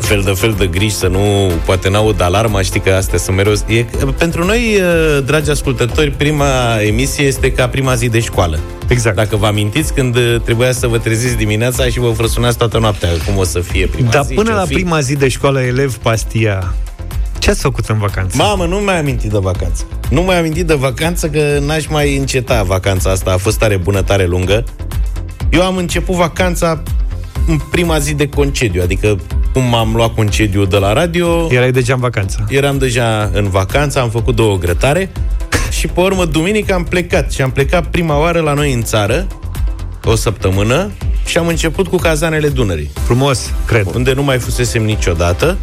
[0.00, 3.52] fel de fel de griji să nu, poate n-aud alarma, știi că astea sunt mereu...
[3.66, 3.84] E,
[4.18, 8.58] pentru noi, uh, dragi ascultători, prima emisie este ca prima zi de școală.
[8.88, 9.16] Exact.
[9.16, 13.08] Dacă vă amintiți când uh, trebuia să vă treziți dimineața și vă frăsunați toată noaptea,
[13.26, 14.34] cum o să fie prima Dar zi.
[14.34, 14.74] până la fi?
[14.74, 16.74] prima zi de școală, elev pastia,
[17.38, 18.36] ce ați făcut în vacanță?
[18.36, 19.84] Mamă, nu mai amintit de vacanță.
[20.10, 23.32] Nu mai amintit de vacanță că n-aș mai înceta vacanța asta.
[23.32, 24.64] A fost tare bună, tare lungă.
[25.50, 26.82] Eu am început vacanța
[27.46, 29.18] în prima zi de concediu, adică
[29.52, 31.46] cum am luat concediu de la radio...
[31.50, 32.46] Erai deja în vacanță.
[32.48, 35.10] Eram deja în vacanță, am făcut două grătare
[35.78, 39.26] și pe urmă duminică am plecat și am plecat prima oară la noi în țară,
[40.04, 40.90] o săptămână,
[41.24, 42.90] și am început cu cazanele Dunării.
[43.04, 43.86] Frumos, cred.
[43.94, 45.56] Unde nu mai fusesem niciodată.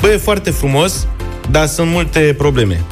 [0.00, 1.06] Băi, e foarte frumos,
[1.50, 2.84] dar sunt multe probleme.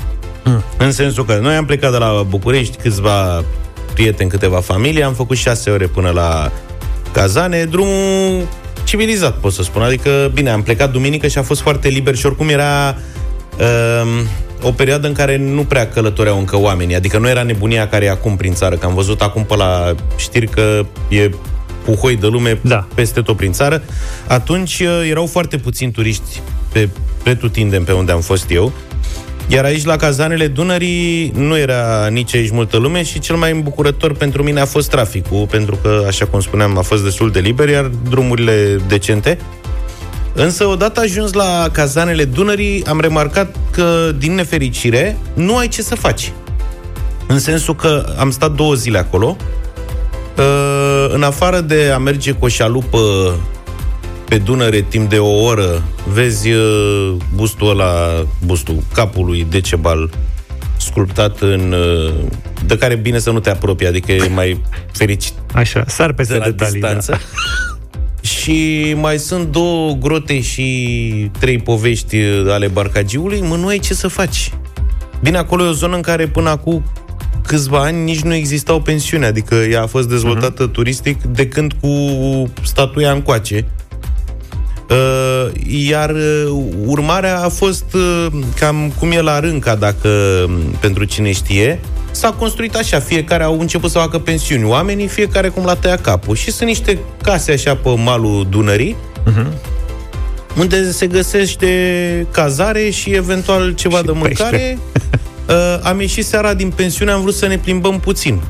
[0.44, 0.62] Mm.
[0.76, 3.44] În sensul că noi am plecat de la București, câțiva
[3.92, 6.52] prieteni, câteva familii, am făcut șase ore până la
[7.12, 8.46] Cazane, drumul
[8.84, 9.82] civilizat, pot să spun.
[9.82, 12.96] Adică, bine, am plecat duminică și a fost foarte liber și oricum era
[13.58, 14.22] uh,
[14.62, 16.94] o perioadă în care nu prea călătoreau încă oamenii.
[16.94, 19.94] Adică nu era nebunia care e acum prin țară, că am văzut acum pe la
[20.16, 21.30] știri că e
[21.84, 22.86] puhoi de lume da.
[22.94, 23.82] peste tot prin țară.
[24.26, 26.40] Atunci uh, erau foarte puțini turiști
[26.72, 26.88] pe
[27.22, 28.72] pretutindem pe unde am fost eu.
[29.50, 34.14] Iar aici, la cazanele Dunării, nu era nici aici multă lume și cel mai îmbucurător
[34.14, 37.68] pentru mine a fost traficul, pentru că, așa cum spuneam, a fost destul de liber,
[37.68, 39.38] iar drumurile decente.
[40.32, 45.94] Însă, odată ajuns la cazanele Dunării, am remarcat că, din nefericire, nu ai ce să
[45.94, 46.32] faci.
[47.26, 49.36] În sensul că am stat două zile acolo,
[50.36, 52.98] uh, în afară de a merge cu o șalupă
[54.28, 60.10] pe Dunăre timp de o oră, vezi uh, bustul ăla, bustul capului Decebal
[60.76, 61.72] sculptat în...
[61.72, 62.14] uh,
[62.66, 64.60] de care e bine să nu te apropii, adică e mai
[64.92, 66.72] fericit Așa, sar peste de la detalii.
[66.72, 67.10] distanță.
[67.10, 67.18] Da.
[68.28, 73.94] Și mai sunt două grote și trei povești uh, ale barcagiului, mă, nu ai ce
[73.94, 74.52] să faci.
[75.22, 76.84] Bine, acolo e o zonă în care până acum
[77.46, 80.72] câțiva ani nici nu existau pensiuni, adică ea a fost dezvoltată uh-huh.
[80.72, 81.88] turistic de când cu
[82.62, 83.66] statuia încoace.
[84.90, 85.50] Uh,
[85.88, 88.26] iar uh, urmarea a fost uh,
[88.58, 90.10] cam cum e la Rânca, dacă
[90.80, 95.64] pentru cine știe, s-a construit așa, fiecare au început să facă pensiuni oamenii, fiecare cum
[95.64, 96.36] la tăia capul.
[96.36, 98.96] Și sunt niște case așa pe malul Dunării,
[100.58, 104.78] unde se găsește cazare și eventual ceva Și de mâncare.
[105.48, 108.40] Uh, am ieșit seara din pensiune, am vrut să ne plimbăm puțin.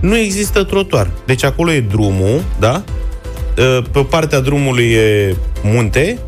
[0.00, 1.10] Nu există trotuar.
[1.26, 2.82] Deci acolo e drumul, da?
[3.58, 6.18] Uh, pe partea drumului e munte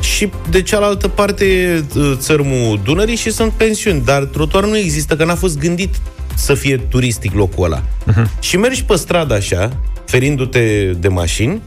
[0.00, 4.02] și de cealaltă parte e uh, țărmul Dunării și sunt pensiuni.
[4.04, 5.94] Dar trotuar nu există, că n-a fost gândit
[6.34, 7.82] să fie turistic locul ăla.
[8.40, 11.62] Și mergi pe stradă așa, ferindu-te de mașini,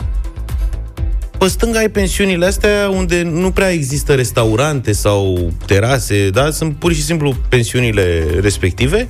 [1.38, 6.52] pe stânga ai pensiunile astea unde nu prea există restaurante sau terase, da?
[6.52, 9.08] Sunt pur și simplu pensiunile respective,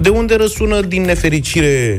[0.00, 1.98] de unde răsună din nefericire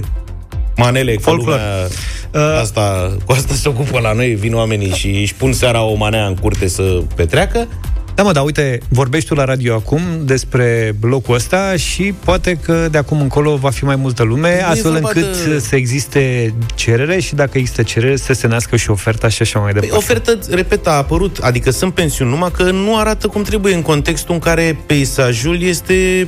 [0.77, 1.47] manele, că Folclor.
[1.47, 1.87] lumea,
[2.33, 2.59] Uh.
[2.61, 6.25] asta, cu asta se ocupă la noi, vin oamenii și își pun seara o manea
[6.25, 7.67] în curte să petreacă.
[8.15, 12.87] Da, mă, dar uite, vorbești tu la radio acum despre locul ăsta și poate că
[12.91, 16.53] de acum încolo va fi mai multă lume, e astfel vorba încât de- să existe
[16.75, 20.03] cerere și dacă există cerere să se nască și oferta și așa mai Păi, departe.
[20.05, 24.33] ofertă, repet, a apărut, adică sunt pensiuni, numai că nu arată cum trebuie în contextul
[24.33, 26.27] în care peisajul este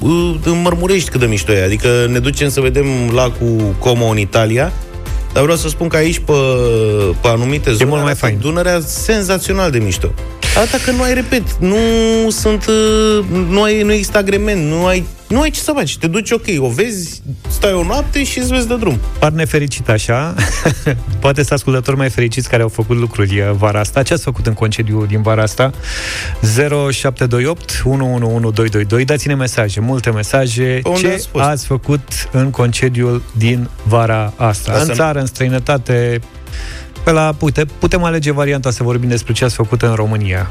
[0.00, 1.62] uh, în Mărmurești cât de mișto e.
[1.62, 4.72] Adică ne ducem să vedem lacul Como în Italia,
[5.32, 6.32] dar vreau să spun că aici, pe,
[7.20, 8.38] pe anumite zone, mult mai arată fain.
[8.40, 10.12] Dunărea senzațional de mișto.
[10.60, 11.76] Asta că nu ai, repet, nu
[12.30, 15.98] sunt, uh, nu, ai, nu există agrement, nu ai, nu ai ce să faci.
[15.98, 18.98] Te duci, ok, o vezi, stai o noapte și îți vezi de drum.
[19.18, 20.34] Par nefericit așa.
[21.20, 24.02] Poate sunt ascultători mai fericiți care au făcut lucruri uh, vara asta.
[24.02, 25.70] Ce ați făcut în concediu din vara asta?
[26.90, 29.04] 0728 111222.
[29.04, 30.80] Dați-ne mesaje, multe mesaje.
[30.82, 31.44] Pe unde Ce ați fost?
[31.44, 34.70] ați făcut în concediul din vara asta?
[34.70, 36.20] Asta în nu- țară, în străinătate,
[37.04, 40.50] pe la, uite, putem alege varianta să vorbim despre ce ați făcut în România.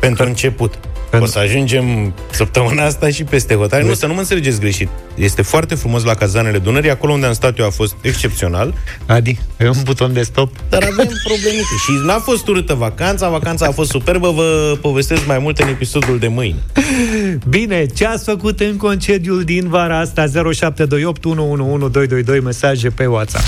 [0.00, 0.74] Pentru început.
[1.10, 3.84] Pentru- O să ajungem săptămâna asta și peste hotare.
[3.84, 4.88] Nu, să nu mă înțelegeți greșit.
[5.14, 6.90] Este foarte frumos la cazanele Dunării.
[6.90, 8.74] Acolo unde am stat eu a fost excepțional,
[9.06, 10.52] Adi, e un buton de stop.
[10.68, 11.74] dar avem problemite.
[11.86, 14.30] Și n-a fost urâtă vacanța, vacanța a fost superbă.
[14.30, 16.58] Vă povestesc mai multe în episodul de mâine.
[17.48, 20.26] Bine, ce ați făcut în concediul din vara asta?
[20.26, 23.44] 0728 111222 mesaje pe WhatsApp.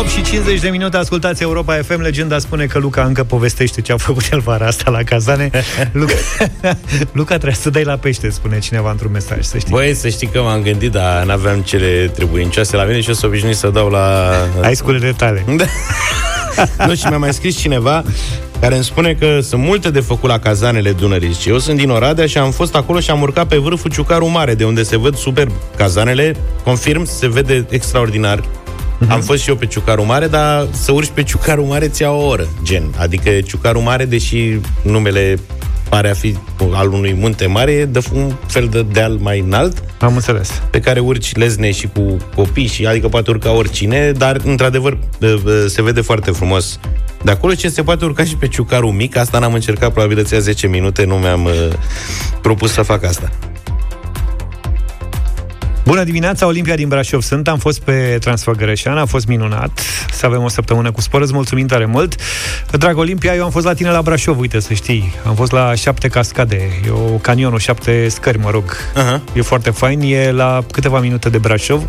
[0.00, 2.00] 8 și 50 de minute, ascultați Europa FM.
[2.00, 5.50] Legenda spune că Luca încă povestește ce a făcut el vara asta la cazane.
[5.92, 6.14] Luca,
[7.12, 9.70] Luca trebuie să dai la pește, spune cineva într-un mesaj, să știi.
[9.70, 13.26] Băi, să știi că m-am gândit, dar n-aveam cele trebuincioase la mine și o să
[13.26, 14.30] obișnuit să dau la...
[14.62, 15.44] Ai sculele tale.
[15.56, 15.64] Da.
[16.86, 18.04] nu, și mi-a mai scris cineva
[18.60, 21.32] care îmi spune că sunt multe de făcut la cazanele Dunării.
[21.32, 24.28] Și eu sunt din Oradea și am fost acolo și am urcat pe vârful Ciucaru
[24.28, 26.36] Mare, de unde se văd superb cazanele.
[26.64, 28.44] Confirm, se vede extraordinar.
[29.08, 32.10] Am fost și eu pe Ciucaru Mare, dar să urci pe Ciucaru Mare ți ia
[32.10, 32.94] o oră, gen.
[32.96, 35.38] Adică Ciucaru Mare, deși numele
[35.88, 36.36] pare a fi
[36.72, 40.62] al unui munte mare, e de un fel de deal mai înalt Am înțeles.
[40.70, 44.98] pe care urci lezne și cu copii și adică poate urca oricine, dar într-adevăr
[45.66, 46.80] se vede foarte frumos.
[47.22, 50.32] De acolo ce se poate urca și pe ciucarul mic, asta n-am încercat, probabil îți
[50.32, 51.52] ia 10 minute, nu mi-am uh,
[52.40, 53.30] propus să fac asta.
[55.84, 59.80] Bună dimineața, Olimpia din Brașov sunt, am fost pe Transfăgărășan, a fost minunat
[60.12, 62.14] să avem o săptămână cu spor, îți mulțumim tare mult.
[62.70, 65.74] Drag Olimpia, eu am fost la tine la Brașov, uite să știi, am fost la
[65.74, 68.76] șapte cascade, e o canionul, șapte scări, mă rog.
[68.94, 69.22] Aha.
[69.32, 71.82] E foarte fain, e la câteva minute de Brașov,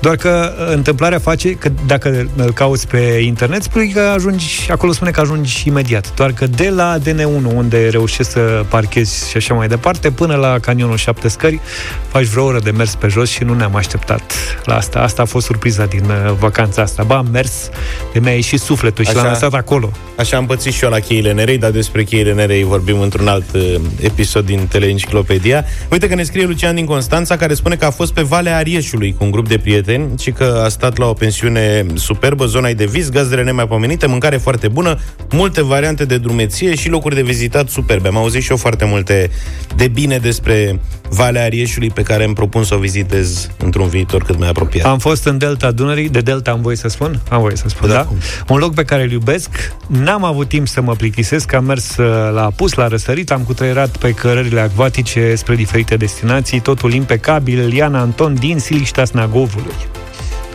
[0.00, 4.92] doar că uh, întâmplarea face că dacă îl cauți pe internet, spui că ajungi, acolo
[4.92, 9.54] spune că ajungi imediat, doar că de la DN1, unde reușești să parchezi și așa
[9.54, 11.60] mai departe, până la canionul șapte scări,
[12.08, 14.32] faci vreo oră de mers pe jos, jos și nu ne-am așteptat
[14.64, 14.98] la asta.
[14.98, 17.02] Asta a fost surpriza din uh, vacanța asta.
[17.02, 17.70] Ba, am mers,
[18.12, 19.20] de mi-a ieșit sufletul și Așa.
[19.20, 19.90] l-am lăsat acolo.
[20.16, 23.54] Așa am pățit și eu la cheile nerei, dar despre cheile nerei vorbim într-un alt
[23.54, 25.64] uh, episod din Teleenciclopedia.
[25.90, 29.14] Uite că ne scrie Lucian din Constanța, care spune că a fost pe Valea Arieșului
[29.18, 32.84] cu un grup de prieteni și că a stat la o pensiune superbă, zona de
[32.84, 34.98] vis, gazdele nemaipomenite, mâncare foarte bună,
[35.30, 38.08] multe variante de drumeție și locuri de vizitat superbe.
[38.08, 39.30] Am auzit și eu foarte multe
[39.76, 40.80] de bine despre
[41.10, 43.09] Valea Arieșului pe care îmi propun să o vizitez
[43.56, 44.86] într-un viitor cât mai apropiat.
[44.86, 47.20] Am fost în Delta Dunării, de Delta am voie să spun?
[47.28, 48.04] Am voie să spun, Da, da?
[48.04, 48.16] cum?
[48.48, 49.72] Un loc pe care îl iubesc.
[49.86, 53.96] N-am avut timp să mă plictisesc, am mers uh, la apus, la răsărit, am cutreierat
[53.96, 59.74] pe cărările acvatice spre diferite destinații, totul impecabil, Eliana Anton din Siliștea Snagovului.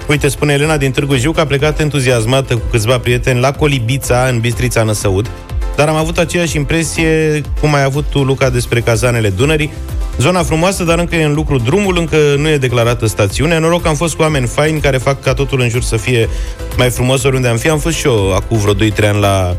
[0.07, 4.27] Uite, spune Elena din Târgu Jiu că a plecat entuziasmată cu câțiva prieteni la Colibița,
[4.31, 5.29] în Bistrița Năsăud,
[5.75, 9.71] dar am avut aceeași impresie cum ai avut tu, Luca, despre cazanele Dunării.
[10.17, 13.59] Zona frumoasă, dar încă e în lucru drumul, încă nu e declarată stațiune.
[13.59, 16.29] Noroc că am fost cu oameni faini care fac ca totul în jur să fie
[16.77, 17.69] mai frumos oriunde am fi.
[17.69, 19.55] Am fost și eu acum vreo 2-3 ani la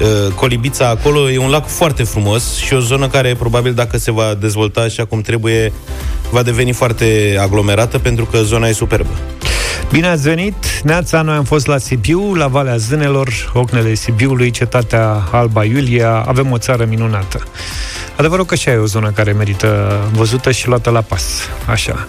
[0.00, 1.30] uh, Colibița acolo.
[1.30, 5.04] E un lac foarte frumos și o zonă care probabil dacă se va dezvolta așa
[5.04, 5.72] cum trebuie,
[6.30, 9.10] va deveni foarte aglomerată pentru că zona e superbă.
[9.90, 10.82] Bine ați venit!
[10.82, 16.24] Neața, noi am fost la Sibiu, la Valea Zânelor, Ocnele Sibiului, cetatea Alba Iulia.
[16.26, 17.42] Avem o țară minunată.
[18.16, 21.48] Adevărul că și aia e o zonă care merită văzută și luată la pas.
[21.66, 22.06] Așa.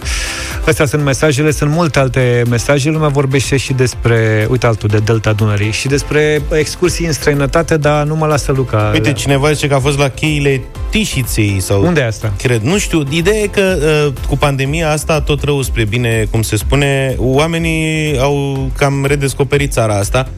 [0.66, 2.90] Astea sunt mesajele, sunt multe alte mesaje.
[2.90, 8.04] Lumea vorbește și despre, uite altul de Delta Dunării, și despre excursii în străinătate, dar
[8.04, 8.90] nu mă lasă Luca.
[8.92, 11.84] Uite, cineva zice că a fost la cheile Tișiței sau...
[11.84, 12.32] Unde e asta?
[12.38, 12.60] Cred.
[12.62, 13.02] Nu știu.
[13.10, 18.18] Ideea e că uh, cu pandemia asta, tot rău spre bine, cum se spune, oamenii
[18.18, 20.28] au cam redescoperit țara asta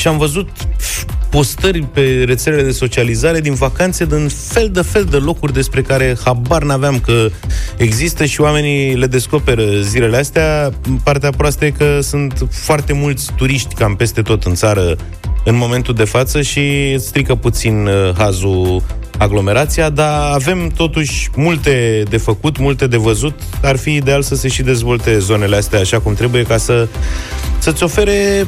[0.00, 5.04] și am văzut pf, postări pe rețelele de socializare din vacanțe din fel de fel
[5.04, 7.28] de locuri despre care habar n-aveam că
[7.76, 10.70] există și oamenii le descoperă zilele astea.
[11.02, 14.96] Partea proastă e că sunt foarte mulți turiști cam peste tot în țară
[15.44, 18.82] în momentul de față și strică puțin uh, hazul
[19.18, 23.34] aglomerația, dar avem totuși multe de făcut, multe de văzut.
[23.62, 26.88] Ar fi ideal să se și dezvolte zonele astea așa cum trebuie ca să,
[27.58, 28.46] să-ți ofere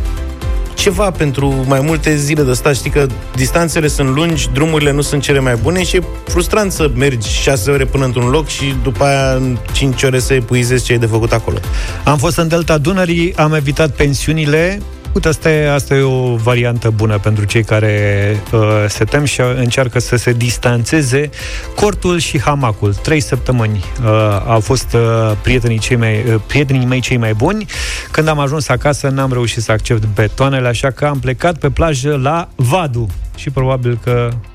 [0.75, 2.75] ceva pentru mai multe zile de stat.
[2.75, 3.07] Știi că
[3.37, 7.71] distanțele sunt lungi, drumurile nu sunt cele mai bune și e frustrant să mergi 6
[7.71, 11.07] ore până într-un loc și după aia în 5 ore să epuizezi ce ai de
[11.07, 11.59] făcut acolo.
[12.05, 14.81] Am fost în Delta Dunării, am evitat pensiunile.
[15.15, 19.41] Uite, asta e, asta e o variantă bună pentru cei care uh, se tem și
[19.57, 21.31] încearcă să se distanțeze.
[21.75, 22.95] Cortul și hamacul.
[22.95, 24.09] Trei săptămâni uh,
[24.47, 27.67] au fost uh, prietenii, cei mai, uh, prietenii mei cei mai buni.
[28.11, 32.19] Când am ajuns acasă, n-am reușit să accept betoanele, așa că am plecat pe plajă
[32.23, 33.09] la Vadu.
[33.37, 34.52] Și probabil că uh,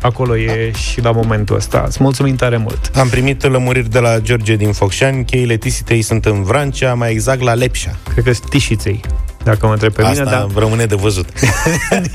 [0.00, 1.84] acolo e și la momentul ăsta.
[1.86, 2.90] Îți mulțumim tare mult.
[2.94, 7.40] Am primit lămuriri de la George din Focșani, cheile Tisitei sunt în Vrancea, mai exact
[7.40, 7.96] la Lepșa.
[8.12, 9.00] Cred că Tișiței,
[9.44, 11.28] dacă mă întreb pe Asta mine, dar rămâne de văzut.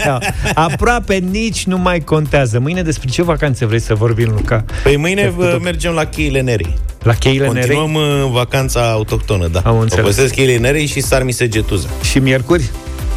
[0.06, 0.20] Da.
[0.54, 2.60] Aproape nici nu mai contează.
[2.60, 4.66] Mâine despre ce vacanțe vrei să vorbim, Luca?
[4.84, 6.78] Păi mâine vă mergem la cheile Nerei.
[7.04, 9.60] La cheile nerei Continuăm uh, vacanța autohtonă, da.
[9.60, 10.04] Am înțeles.
[10.04, 11.88] Folosesc cheile nerei și Sarmise Getuza.
[12.04, 12.70] și miercuri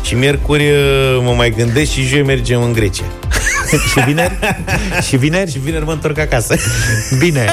[0.03, 3.05] Și miercuri uh, mă mai gândesc și joi mergem în Grecia.
[3.93, 4.39] și vineri
[5.07, 5.51] și vineri.
[5.51, 6.57] Și vineri mă întorc acasă.
[7.19, 7.47] Bine.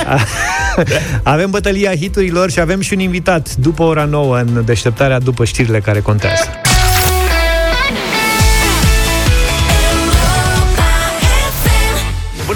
[1.23, 5.79] Avem bătălia hiturilor și avem și un invitat după ora 9 în deșteptarea după știrile
[5.79, 6.43] care contează.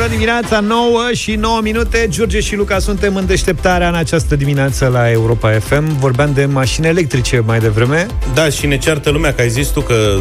[0.03, 4.87] Bună dimineața, 9 și 9 minute George și Luca suntem în deșteptarea în această dimineață
[4.87, 9.41] la Europa FM Vorbeam de mașini electrice mai devreme Da, și ne ceartă lumea, că
[9.41, 10.17] ai zis tu că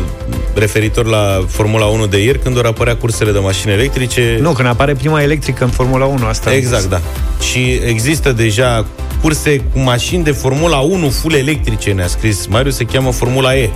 [0.54, 4.38] referitor la Formula 1 de ieri, când vor apărea cursele de mașini electrice...
[4.40, 6.90] Nu, când apare prima electrică în Formula 1 asta am Exact, zis.
[6.90, 7.00] da.
[7.40, 8.86] Și există deja
[9.22, 13.70] curse cu mașini de Formula 1 full electrice, ne-a scris Marius, se cheamă Formula E.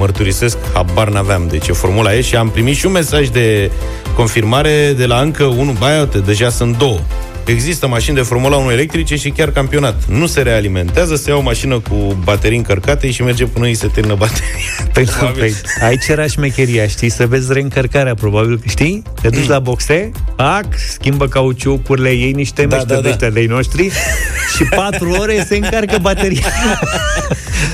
[0.00, 3.70] Mărturisesc, habar n-aveam de ce Formula E și am primit și un mesaj de
[4.14, 6.98] confirmare de la încă unul, bai, uite, deja sunt două.
[7.44, 10.02] Există mașini de Formula 1 electrice și chiar campionat.
[10.08, 13.86] Nu se realimentează, se ia o mașină cu baterii încărcate și merge până îi se
[13.86, 14.44] termină bateria.
[14.92, 15.40] Păi, nu, Probabil.
[15.40, 15.54] păi,
[15.88, 17.10] aici era șmecheria, știi?
[17.10, 19.02] Să vezi reîncărcarea, probabil, știi?
[19.22, 23.28] Te duci la boxe, pac, schimbă cauciucurile, iei niște Da, da, da, da, da.
[23.28, 23.90] de de noștri
[24.56, 26.46] și patru ore se încarcă bateria.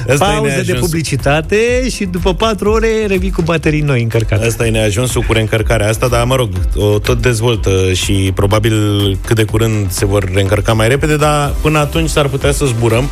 [0.09, 0.81] Ăsta e Pauză de neajunsul.
[0.81, 4.47] publicitate și după patru ore revii cu baterii noi încărcate.
[4.47, 8.75] Asta e neajunsul cu reîncărcarea asta, dar mă rog, o tot dezvoltă și probabil
[9.27, 9.55] cât de curând
[9.89, 13.09] se vor reîncărca mai repede, dar până atunci s-ar putea să zburăm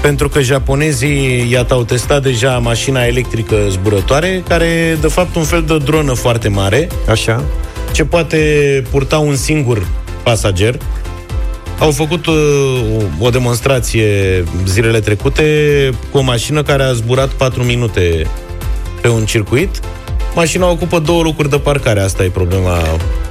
[0.00, 5.42] pentru că japonezii, iată, au testat deja mașina electrică zburătoare, care e de fapt un
[5.42, 7.44] fel de dronă foarte mare, Așa?
[7.92, 8.36] ce poate
[8.90, 9.86] purta un singur
[10.22, 10.78] pasager
[11.78, 12.34] au făcut uh,
[13.18, 15.44] o demonstrație zilele trecute
[16.10, 18.26] cu o mașină care a zburat 4 minute
[19.00, 19.80] pe un circuit.
[20.36, 22.82] Mașina ocupă două locuri de parcare, asta e problema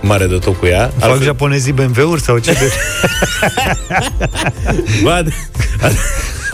[0.02, 0.92] mare de tot cu ea.
[0.98, 2.54] Fac Altfel- japonezii BMW-uri sau ce?
[5.24, 5.34] De...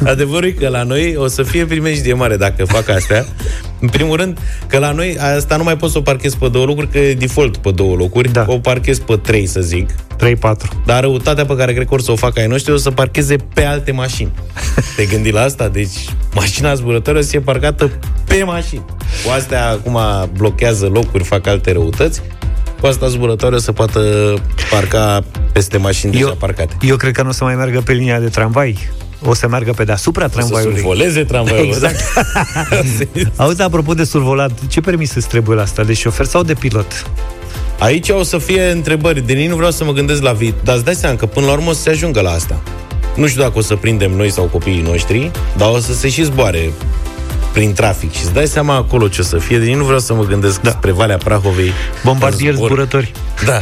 [0.01, 2.89] Bă, ad- ad- adevărul e că la noi o să fie primejdie mare dacă fac
[2.89, 3.25] astea.
[3.79, 4.37] În primul rând,
[4.67, 7.13] că la noi asta nu mai poți să o parchezi pe două locuri, că e
[7.13, 8.31] default pe două locuri.
[8.31, 8.45] Da.
[8.47, 9.89] O parchezi pe trei, să zic.
[9.91, 9.93] 3-4.
[10.85, 13.35] Dar răutatea pe care cred că or să o facă ai noștri o să parcheze
[13.53, 14.31] pe alte mașini.
[14.95, 15.67] Te gândi la asta?
[15.67, 17.91] Deci mașina zburătoare o să fie parcată
[18.27, 18.85] pe mașini.
[19.25, 19.99] Cu astea acum
[20.37, 22.21] blochează locuri, fac alte răutăți.
[22.81, 24.33] Cu asta zburătoare o să poată
[24.69, 25.23] parca
[25.53, 26.77] peste mașini deja parcate.
[26.81, 28.77] eu cred că nu o să mai meargă pe linia de tramvai.
[29.25, 30.75] O să meargă pe deasupra Să tramvaiului.
[30.75, 31.65] survoleze tramvaiul.
[31.65, 31.99] Exact.
[33.35, 35.83] Auzi, apropo de survolat, ce permis îți trebuie la asta?
[35.83, 37.05] De șofer sau de pilot?
[37.79, 39.21] Aici o să fie întrebări.
[39.25, 40.59] De nici nu vreau să mă gândesc la viitor.
[40.63, 42.61] Dar îți dai seama că până la urmă o să se ajungă la asta.
[43.15, 46.23] Nu știu dacă o să prindem noi sau copiii noștri, dar o să se și
[46.23, 46.71] zboare
[47.53, 48.13] prin trafic.
[48.13, 49.57] Și îți dai seama acolo ce o să fie.
[49.59, 50.69] De nici nu vreau să mă gândesc da.
[50.69, 51.71] spre Valea Prahovei.
[52.03, 52.67] Bombardieri în zbor.
[52.67, 53.11] zburători.
[53.45, 53.59] Da,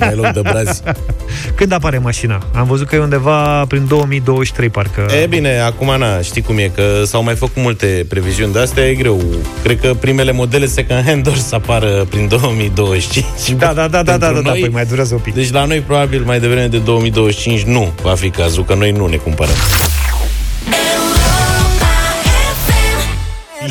[0.00, 0.82] mai loc de brazi.
[1.56, 2.42] Când apare mașina?
[2.54, 5.06] Am văzut că e undeva prin 2023, parcă.
[5.22, 8.88] E bine, acum na, știi cum e, că s-au mai făcut multe previziuni de astea,
[8.88, 9.22] e greu.
[9.62, 13.26] Cred că primele modele second hand or să apară prin 2025.
[13.58, 15.34] Da, da, da, da, da, Pentru da, da, noi- păi mai durează un pic.
[15.34, 19.06] Deci la noi probabil mai devreme de 2025 nu va fi cazul, că noi nu
[19.06, 19.54] ne cumpărăm.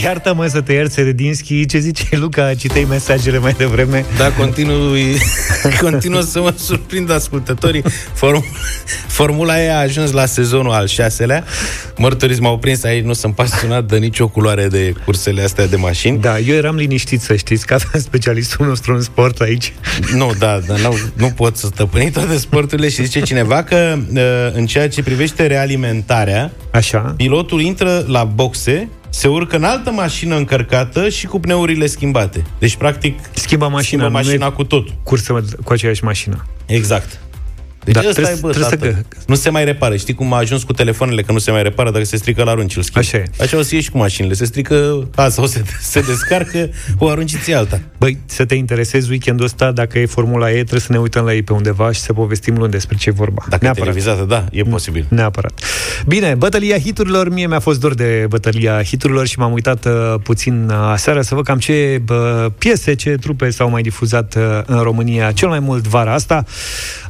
[0.04, 4.06] Iartă-mă să te iert, Seredinski, ce zice Luca, citei mesajele mai devreme.
[4.18, 5.18] Da, continui,
[5.82, 7.84] continuă să mă surprind ascultătorii.
[8.14, 8.44] Form,
[9.08, 11.44] Formula E a ajuns la sezonul al șaselea.
[11.98, 16.20] Mărturii m-au prins aici, nu sunt pasionat de nicio culoare de cursele astea de mașini.
[16.20, 19.74] Da, eu eram liniștit să știți că avem specialistul nostru în sport aici.
[20.14, 24.22] Nu, da, dar nu, nu pot să stăpâni toate sporturile și zice cineva că uh,
[24.54, 27.14] în ceea ce privește realimentarea, Așa.
[27.18, 32.44] pilotul intră la boxe, se urcă în altă mașină încărcată și cu pneurile schimbate.
[32.60, 34.88] Deci, practic, Schimbă mașina, schimbă nu mașina e cu tot.
[35.04, 36.46] cursă cu aceeași mașină.
[36.66, 37.20] Exact.
[37.86, 39.18] Deci Da, da, ăsta trebuie- e, bă, trebuie să tată.
[39.22, 39.96] gă- Nu se mai repară.
[39.96, 42.52] Știi cum a ajuns cu telefoanele, că nu se mai repară, dacă se strică la
[42.52, 43.08] arunci, îl schimbi.
[43.08, 43.26] Așa e.
[43.40, 44.34] Așa o să ieși cu mașinile.
[44.34, 47.82] Se strică, a, sau se, se descarcă, o arunci ți alta.
[47.98, 51.34] Băi, să te interesezi weekendul ăsta, dacă e Formula E, trebuie să ne uităm la
[51.34, 53.46] ei pe undeva și să povestim luni despre ce e vorba.
[53.50, 55.06] Dacă e televizată, da, e posibil.
[55.10, 55.62] Neapărat.
[56.08, 59.92] Bine, bătălia hiturilor, mie mi-a fost dor de bătălia hiturilor și m-am uitat uh,
[60.24, 64.44] puțin uh, aseară să văd cam ce uh, piese, ce trupe s-au mai difuzat uh,
[64.66, 66.44] în România cel mai mult vara asta.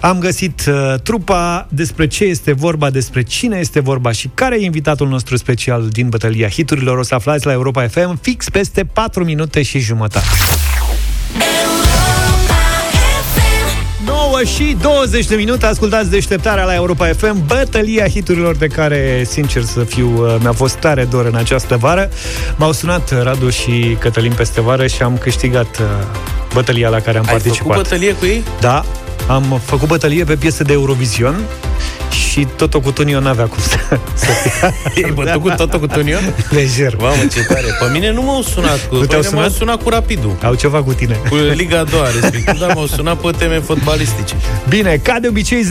[0.02, 0.65] Am găsit uh,
[1.04, 5.88] trupa, despre ce este vorba, despre cine este vorba și care e invitatul nostru special
[5.88, 6.98] din bătălia hiturilor.
[6.98, 10.26] O să aflați la Europa FM fix peste 4 minute și jumătate.
[14.06, 19.64] 9 și 20 de minute Ascultați deșteptarea la Europa FM Bătălia hiturilor de care, sincer
[19.64, 22.10] să fiu uh, Mi-a fost tare dor în această vară
[22.56, 25.86] M-au sunat Radu și Cătălin peste vară Și am câștigat uh,
[26.54, 28.44] bătălia la care am Ai participat făcut bătălie cu ei?
[28.60, 28.86] Da,
[29.28, 31.36] am făcut bătălie pe piesă de Eurovision
[32.36, 34.52] Și Toto Cutuniu n-avea cum să, să fie
[35.06, 36.36] Ei bătut cu totul cu Tonion?
[36.56, 37.66] lejer Mamă, ce tare.
[37.80, 38.96] Pe mine nu m-au sunat cu...
[38.96, 39.52] Nu pe te-au mine m-au sunat?
[39.52, 40.38] sunat cu Rapidul.
[40.44, 44.36] Au ceva cu tine Cu Liga a doua, respectiv, dar m-au sunat pe teme fotbalistice.
[44.70, 45.70] Bine, ca de obicei 0372069599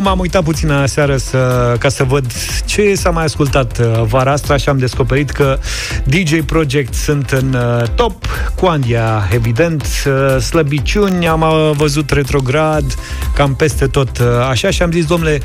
[0.00, 2.24] M-am uitat puțin aseară să, ca să văd
[2.64, 5.58] ce s-a mai ascultat uh, vara asta și am descoperit că
[6.04, 12.94] DJ Project sunt în uh, top, Quandia, evident, uh, slăbiciuni, am uh, văzut retrograd,
[13.34, 15.38] cam peste tot uh, așa și am zis, domnule,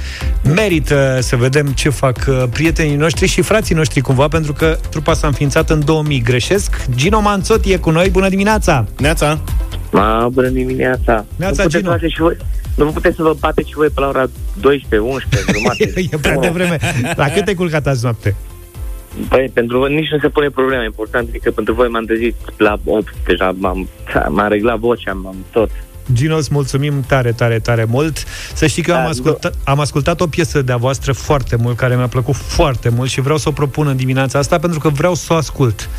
[0.56, 5.14] merită să vedem ce fac uh, prietenii noștri și frații noștri cumva, pentru că trupa
[5.14, 6.86] s-a înființat în 2000, greșesc?
[6.96, 8.86] Gino Manțot e cu noi, bună dimineața!
[8.98, 9.40] Neața?
[9.92, 11.26] Ma, bună dimineața.
[11.36, 11.92] Neața, nu puteți Gino.
[11.92, 12.38] face și voi,
[12.76, 14.26] nu puteți să vă bateți și voi pe la ora
[14.62, 15.94] 12, 11, jumate.
[16.12, 16.78] e prea devreme.
[17.16, 18.36] La cât te culcat azi noapte?
[19.30, 20.84] Păi, pentru voi nici nu se pune problema.
[20.84, 23.90] Important e că pentru voi m-am trezit la 8, deja m-am,
[24.30, 25.70] m-am reglat vocea, m-am tot.
[26.14, 28.24] Gino, îți mulțumim tare, tare, tare mult.
[28.54, 31.78] Să știi că eu am Da, ascultat, am ascultat o piesă de-a voastră foarte mult,
[31.78, 34.90] care mi-a plăcut foarte mult și vreau să o propun în dimineața asta pentru că
[34.90, 35.90] vreau să o ascult.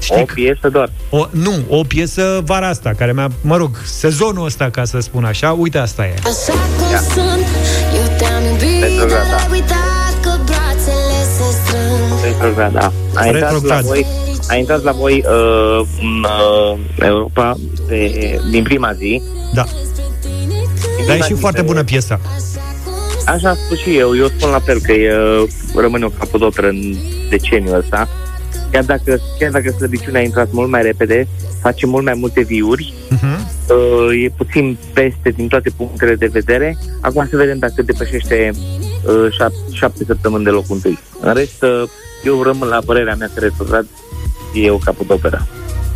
[0.00, 0.90] Știi O că- piesă doar.
[1.10, 5.24] o, nu, o piesă vara asta, care mi-a, mă rog, sezonul ăsta, ca să spun
[5.24, 6.14] așa, uite asta e.
[6.18, 7.46] Așa cum sunt,
[7.94, 9.36] eu te-am iubit Retrograd, Dar da.
[9.36, 12.92] ai uitat că brațele se strâng Retrograd, da.
[13.14, 13.84] A intrat la Retrograd.
[13.84, 14.06] voi,
[14.52, 17.54] a intrat la voi uh, în uh, Europa
[17.88, 18.10] pe,
[18.50, 19.22] din prima zi.
[19.54, 19.64] Da.
[21.06, 22.20] Dar e și foarte bună piesa.
[23.26, 24.16] Așa am spus și eu.
[24.16, 26.94] Eu spun la fel că e, uh, rămâne o capodoperă în
[27.30, 28.08] deceniul ăsta.
[28.70, 31.28] chiar dacă, chiar dacă slăbiciunea a intrat mult mai repede,
[31.62, 33.48] face mult mai multe viuri, Mhm.
[33.68, 36.78] uh, e puțin peste din toate punctele de vedere.
[37.00, 40.98] Acum să vedem dacă depășește uh, șap- șapte săptămâni de locul întâi.
[41.20, 41.82] În rest, uh,
[42.24, 43.86] eu rămân la părerea mea că retrograd
[44.54, 45.46] e o capodoperă.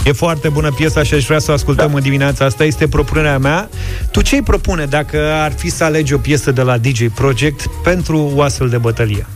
[0.05, 1.97] E foarte bună piesa și aș vrea să o ascultăm da.
[1.97, 2.65] în dimineața asta.
[2.65, 3.69] Este propunerea mea.
[4.11, 8.33] Tu ce-i propune dacă ar fi să alegi o piesă de la DJ Project pentru
[8.35, 9.27] o astfel de bătălie?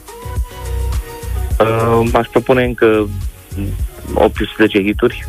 [1.60, 3.08] Uh, aș propune încă
[4.14, 5.26] 18 hituri,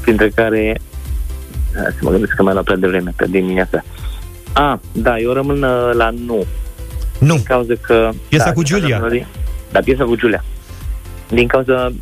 [0.00, 0.80] printre care
[1.74, 3.84] hai să mă gândesc că mai la prea devreme, pe dimineața.
[4.52, 6.44] A, da, eu rămân uh, la nu,
[7.18, 7.34] Nu.
[7.34, 8.10] din cauza că...
[8.28, 8.98] Piesa da, cu din cauza Giulia.
[9.00, 9.26] melodii-
[9.72, 10.44] Da, piesa cu Giulia.
[11.28, 11.92] Din cauza...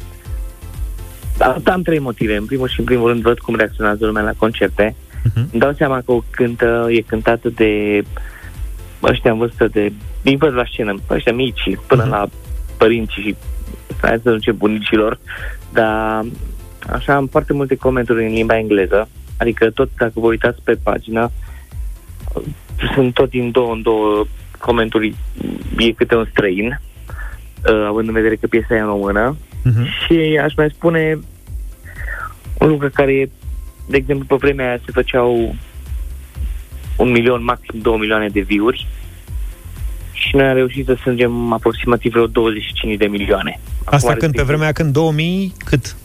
[1.62, 2.36] Da, am trei motive.
[2.36, 4.95] În primul și în primul rând văd cum reacționează lumea la concerte.
[5.24, 5.49] Mhm.
[5.53, 8.03] Îmi dau seama că o cântă, e cântată de
[9.03, 9.93] ăștia în vârstă de...
[10.22, 12.11] Din văd la scenă, ăștia mici, până Mhm.
[12.11, 12.26] la
[12.76, 13.36] părinți și
[14.01, 15.18] hai să zice bunicilor,
[15.72, 16.24] dar
[16.93, 21.30] așa am foarte multe comentarii în limba engleză, adică tot dacă vă uitați pe pagină,
[22.95, 24.24] sunt tot din două în două
[24.59, 25.16] comentarii,
[25.78, 26.80] e câte un străin,
[27.70, 29.84] uh, având în vedere că piesa e în română, Mhm.
[30.07, 31.18] și aș mai spune
[32.62, 33.30] un lucru care e,
[33.88, 35.54] de exemplu, pe vremea aia se făceau
[36.96, 38.86] un milion, maxim două milioane de view-uri
[40.12, 43.60] și noi am reușit să strângem aproximativ vreo 25 de milioane.
[43.84, 44.34] Asta Acum, când?
[44.34, 44.92] Pe vremea când?
[44.92, 45.52] 2000?
[45.64, 45.96] Cât?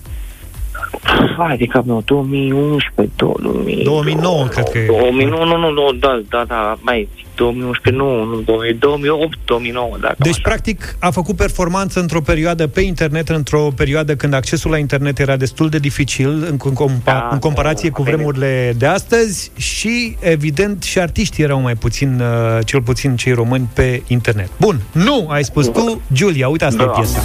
[1.37, 3.83] Hai de cap meu, 2011, 2000...
[3.83, 4.85] 2009 cred că e.
[4.85, 9.89] 2000, nu, nu, nu, nu, da, da, da, mai 2011, nu, nu, 2000, 2008, 2009,
[10.01, 10.41] dacă Deci, așa.
[10.43, 15.35] practic, a făcut performanță într-o perioadă pe internet, într-o perioadă când accesul la internet era
[15.35, 18.15] destul de dificil în, în, compa- Da, în comparație da, cu bine.
[18.15, 23.69] vremurile de astăzi și, evident, și artiștii erau mai puțin, uh, cel puțin cei români,
[23.73, 24.49] pe internet.
[24.59, 26.91] Bun, nu, ai spus tu, Giulia, uite asta Da.
[26.91, 27.19] e piesa.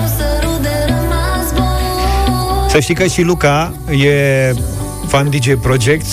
[0.00, 4.54] Un sărut de rămas bun Să știi că și Luca e
[5.06, 6.06] fan DJ Project.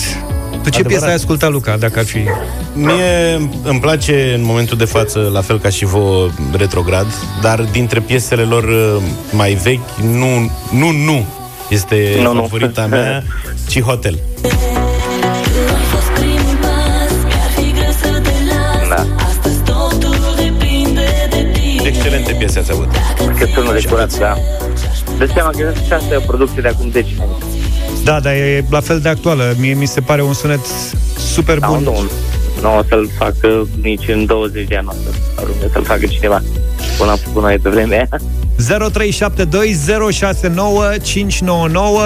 [0.62, 2.18] Tu ce piesă ai ascultat, Luca, dacă ar fi?
[2.74, 7.06] Mie îmi place în momentul de față, la fel ca și vouă, Retrograd,
[7.42, 9.02] dar dintre piesele lor uh,
[9.32, 11.24] mai vechi, nu, nu, nu
[11.68, 12.40] este Nu, nu.
[12.40, 13.22] favorita mea,
[13.70, 14.18] ci Hotel.
[22.40, 22.88] Piese ați avut.
[23.38, 24.36] Că sună de curat, da.
[25.18, 27.30] Dă seama că și asta e o producție de acum 10 ani.
[28.04, 29.54] Da, dar e la fel de actuală.
[29.58, 30.60] Mie mi se pare un sunet
[31.34, 31.82] super Da, bun.
[31.82, 32.10] nu,
[32.60, 36.42] nu o să-l facă nici în 20 de ani, o să ajungă să-l facă cineva.
[37.00, 38.08] Până am făcut noi pe vremea aia.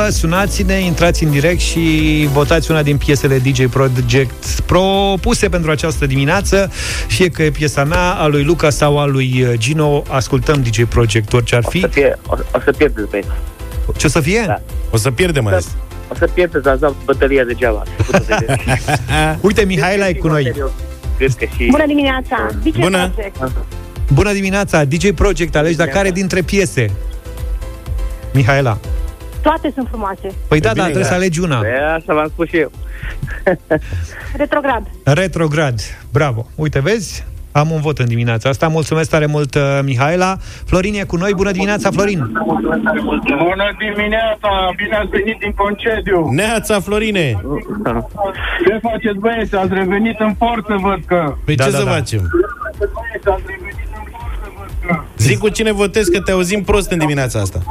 [0.05, 6.07] 0372069599 Sunați-ne, intrați în direct și votați una din piesele DJ Project propuse pentru această
[6.07, 6.71] dimineață.
[7.07, 11.33] Fie că e piesa mea, a lui Luca sau a lui Gino, ascultăm DJ Project,
[11.33, 11.81] orice ar O fi.
[11.81, 13.29] să, fie, o, o să pierdeți, băieți.
[13.97, 14.45] Ce o să fie?
[14.47, 14.61] Da.
[14.91, 15.69] O să pierdem azi.
[16.13, 17.83] O să pierdeți, ați dat bătălia degeaba.
[19.47, 20.53] Uite, Mihaela e cu noi.
[21.17, 21.67] Cred că și...
[21.71, 22.49] Bună dimineața!
[22.63, 23.13] DJ Bună.
[24.05, 24.11] Project.
[24.13, 26.91] Bună dimineața, DJ Project, alegi, dar care dintre piese?
[28.33, 28.79] Mihaela.
[29.43, 30.35] Toate sunt frumoase.
[30.49, 31.09] Păi da, bine, da, trebuie da.
[31.09, 31.61] să alegi una.
[31.65, 32.71] E, Așa v-am spus și eu.
[34.37, 34.83] Retrograd.
[35.05, 35.81] Retrograd.
[36.13, 36.47] Bravo.
[36.55, 37.25] Uite, vezi?
[37.53, 38.69] Am un vot în dimineața asta.
[38.69, 40.37] Mulțumesc tare mult, uh, Mihaela.
[40.67, 41.33] Florin e cu noi.
[41.35, 42.19] Bună dimineața, Florin.
[43.39, 46.29] Bună dimineața, bine ați venit din concediu.
[46.31, 47.41] Neața, Florine!
[48.67, 49.55] Ce faceți băieți?
[49.55, 51.35] Ați revenit în forță, văd că.
[51.45, 51.91] Păi Da, ce da, să da.
[51.91, 52.21] facem?
[52.79, 53.84] Băieți, ați revenit
[55.25, 57.63] Zic cu cine votez, că te auzim prost în dimineața asta.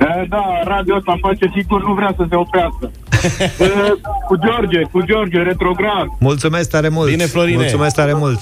[0.00, 2.90] E, Da, radio ăsta face sigur, nu vrea să se oprească.
[3.58, 3.92] E,
[4.28, 6.06] cu George, cu George, retrograd.
[6.18, 7.10] Mulțumesc tare mult.
[7.10, 7.56] Bine, Florine.
[7.56, 8.40] Mulțumesc tare mult.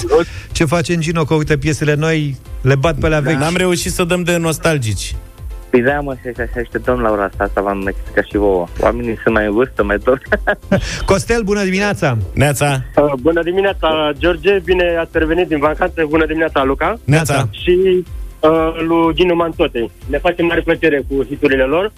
[0.52, 3.38] Ce facem, Gino, că uite piesele noi le bat pe la vechi.
[3.38, 5.14] N-am reușit să dăm de nostalgici.
[5.70, 8.66] Păi da, mă, și așa și așteptăm la ora asta, asta v-am explicat și vouă.
[8.80, 10.18] Oamenii sunt mai în vârstă, mai tot.
[11.10, 12.16] Costel, bună dimineața.
[12.34, 17.48] Neața, Uh, Bună dimineața, George, bine ați revenit din vacanță, bună dimineața, Luca neața.
[17.50, 18.04] și
[18.40, 18.50] uh,
[18.88, 19.90] lui Gino Mantote.
[20.06, 21.92] Ne face mare plăcere cu hiturile lor.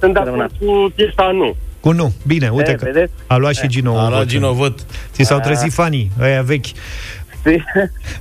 [0.00, 0.42] Sunt de Rămână.
[0.42, 1.56] acord cu piesa nu.
[1.80, 2.12] Cu nu.
[2.26, 3.12] Bine, uite E, că vedeți?
[3.26, 3.90] a luat și Gino.
[3.92, 4.26] un A luat vot.
[4.28, 4.78] Gino vot.
[5.12, 6.64] Ți s-au trezit fanii, ăia vechi.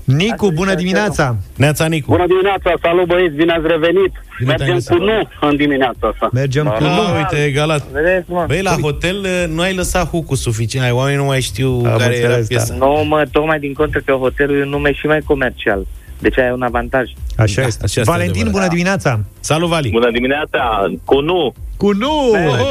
[0.04, 1.36] Nicu, bună dimineața.
[1.56, 2.12] Neața, Nicu.
[2.12, 4.12] Bună dimineața, salut băieți, bine ați revenit.
[4.40, 4.90] Bine te-am Mergem găsit.
[4.90, 6.30] cu nu în dimineața asta.
[6.34, 7.16] Mergem cu Ah, nu.
[7.18, 7.88] uite, egalat.
[7.88, 8.44] Vedeți, mă?
[8.48, 10.86] Băi, la hotel uh, nu ai lăsat hucul suficient.
[10.86, 12.76] Ai, Oamenii nu mai știu Am care era înțeles, piesa.
[12.78, 15.86] Nu, mă, tocmai din contră că hotelul e un nume și mai comercial.
[16.20, 17.10] Deci ai un avantaj.
[17.38, 17.84] Așa Da, este.
[17.84, 18.52] așa este Valentin, adevărat.
[18.52, 19.20] bună dimineața.
[19.40, 19.90] Salut, Vali.
[19.90, 21.54] Bună dimineața, cu nu.
[21.78, 22.10] Cu nu.
[22.32, 22.64] Oh, Oh, Ai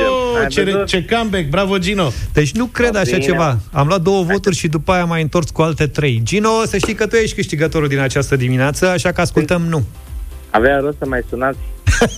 [0.49, 0.87] ce, văzut?
[0.87, 2.13] ce comeback, bravo Gino!
[2.33, 3.19] Deci nu cred așa Bine.
[3.19, 3.59] ceva.
[3.73, 6.21] Am luat două voturi și după aia m-ai întors cu alte trei.
[6.25, 9.85] Gino, să știi că tu ești câștigătorul din această dimineață, așa că ascultăm nu.
[10.51, 11.59] Avea rost să mai sunați.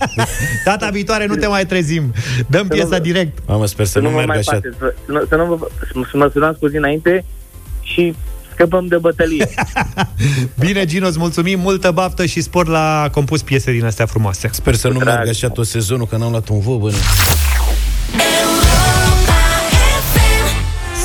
[0.65, 2.13] Data viitoare nu te mai trezim.
[2.47, 3.37] Dăm piesa direct.
[3.47, 4.51] Mamă, sper să, Să nu, nu mă meargă mai așa.
[4.51, 4.77] faceți.
[4.79, 5.67] Să, să, nu- să, nu vă,
[6.11, 7.25] să mă sunați cu zi înainte
[7.81, 8.13] și
[8.53, 9.49] scăpăm de bătălie.
[10.59, 14.49] Bine, Gino, îți mulțumim, multă baftă și spor la compus piese din astea frumoase.
[14.51, 15.05] Sper să nu drag.
[15.07, 16.89] meargă așa tot sezonul, că n-am luat un vot, bă.
[16.89, 16.95] nu.
[18.13, 18.54] Eu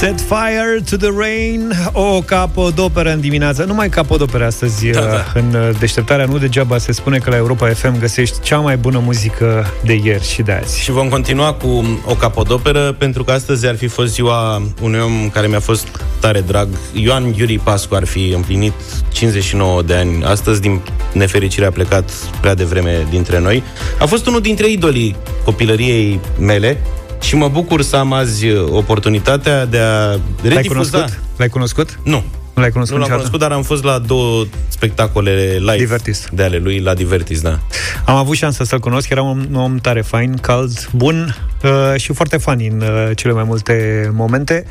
[0.01, 3.65] Set fire to the rain, o capodoperă în dimineață.
[3.65, 5.25] Nu mai capodoperă astăzi Da, da, da.
[5.35, 8.99] în uh, deșteptarea, nu degeaba se spune că la Europa FM găsești cea mai bună
[8.99, 10.81] muzică de ieri și de azi.
[10.81, 15.31] Și vom continua cu o capodoperă, pentru că astăzi ar fi fost ziua unui om
[15.33, 15.87] care mi-a fost
[16.21, 16.69] tare drag.
[16.93, 18.73] Ioan Iuri Pascu ar fi împlinit
[19.13, 20.25] 59 de ani.
[20.25, 20.81] Astăzi, din
[21.13, 23.63] nefericire, a plecat prea devreme dintre noi.
[23.99, 26.79] A fost unul dintre idolii copilăriei mele
[27.21, 30.69] și mă bucur să am azi oportunitatea de a L-ai redifuza...
[30.69, 31.21] cunoscut?
[31.37, 31.99] L-ai cunoscut?
[32.05, 32.23] Nu.
[32.55, 33.15] Nu l-ai cunoscut Nu l-am niciodată?
[33.15, 36.27] cunoscut, dar am fost la două spectacole live Divertis.
[36.33, 37.59] de ale lui la Divertis, da.
[38.05, 42.13] Am avut șansa să-l cunosc, era un un om tare fain, cald, bun uh, și
[42.13, 44.65] foarte funny în uh, cele mai multe momente,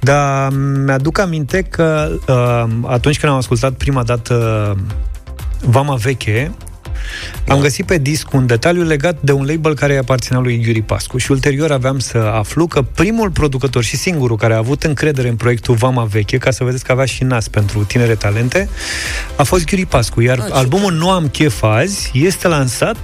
[0.00, 0.52] dar
[0.84, 4.76] mi-aduc aminte că uh, atunci când am ascultat prima dată
[5.60, 6.52] Vama Veche,
[7.48, 10.82] am găsit pe disc un detaliu legat de un label care îi aparținea lui Yuri
[10.82, 15.28] Pascu și ulterior aveam să aflu că primul producător și singurul care a avut încredere
[15.28, 18.68] în proiectul Vama Veche, ca să vedeți că avea și nas pentru tinere talente,
[19.36, 22.98] a fost Yuri Pascu, iar ce albumul Nu am chef azi este lansat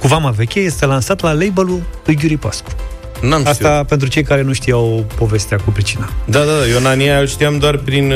[0.00, 2.70] cu Vama Veche, este lansat la labelul lui Yuri Pascu.
[3.20, 3.86] N-am Asta știut.
[3.86, 6.08] pentru cei care nu știau povestea cu pricina.
[6.24, 8.10] Da, da, da, eu în anii aia îl știam doar prin,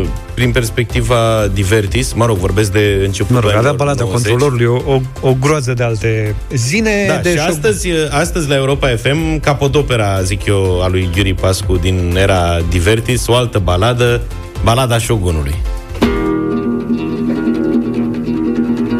[0.00, 0.04] uh,
[0.34, 4.30] prin perspectiva Divertis, mă rog, vorbesc de începutul Mă rog, avea anilor balada 90.
[4.30, 8.48] controlorului, o, o, o groază de alte zine Da, de și show- astăzi, uh, astăzi
[8.48, 13.58] la Europa FM, capodopera, zic eu, a lui Yuri Pascu din era Divertis, o altă
[13.58, 14.20] baladă,
[14.64, 15.54] balada șogunului.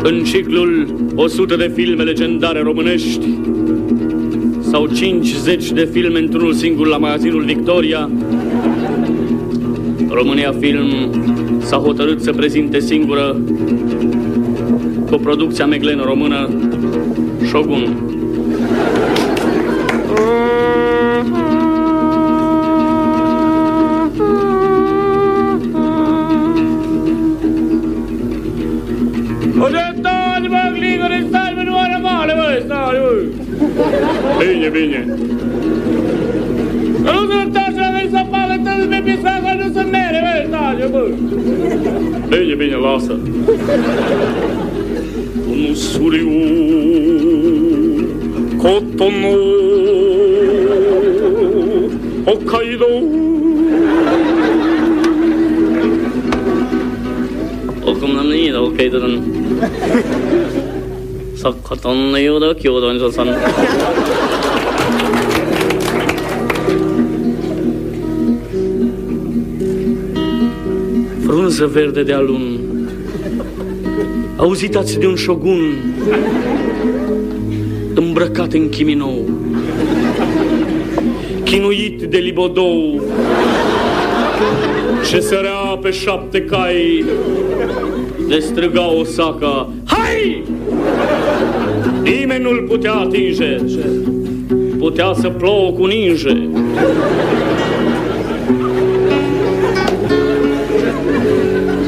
[0.02, 3.20] În ciclul 100 de filme legendare românești
[4.76, 8.10] sau 50 de filme într-unul singur la magazinul Victoria,
[10.08, 10.88] România Film
[11.58, 13.40] s-a hotărât să prezinte singură
[15.10, 16.48] cu producția meglenă română
[17.44, 18.15] Shogun.
[34.39, 35.05] Bine, bine.
[37.03, 41.03] Nu sunt așa că să facă tăți pe pisaca, nu sunt nere, bă, stall, bă.
[42.29, 43.19] Bine, bine, lasă.
[45.49, 46.29] Un suriu,
[48.57, 49.39] Cotonou,
[52.25, 52.85] Hokkaido.
[58.01, 59.07] 僕も何だ、OK だな。
[59.81, 60.64] 作家の
[61.46, 63.26] Sakkatanla uğraşıyor önce sen.
[71.26, 72.60] Frunză verde de alun,
[74.38, 75.60] auzitați de un șogun,
[77.94, 79.24] îmbrăcat în chiminou,
[81.44, 83.00] chinuit de libodou,
[85.08, 87.04] ce sărea pe șapte cai,
[88.28, 89.68] le strâga Osaka,
[92.06, 92.18] Hai!
[92.18, 93.56] Nimeni nu-l putea atinge.
[94.78, 96.48] Putea să plouă cu ninge.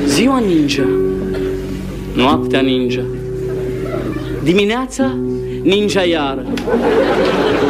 [0.07, 0.89] Ziua ninja.
[2.15, 3.03] Noaptea ninja.
[4.43, 5.17] Dimineața
[5.63, 6.47] ninja iară.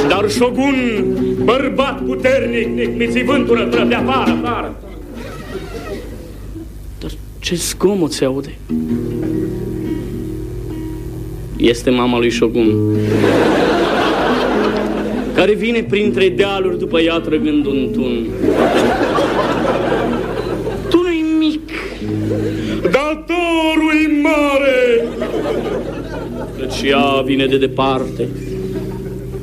[0.08, 1.04] Dar șogun,
[1.44, 4.76] bărbat puternic, nicmiții vântură până pe afară, afară.
[7.00, 8.58] Dar ce zgomot se aude?
[11.58, 12.96] Este mama lui Shogun
[15.34, 18.26] Care vine printre dealuri după ea trăgând un tun.
[20.88, 21.70] Tunul-i mic
[22.82, 25.08] Dar torul mare!
[26.58, 28.28] Căci ea vine de departe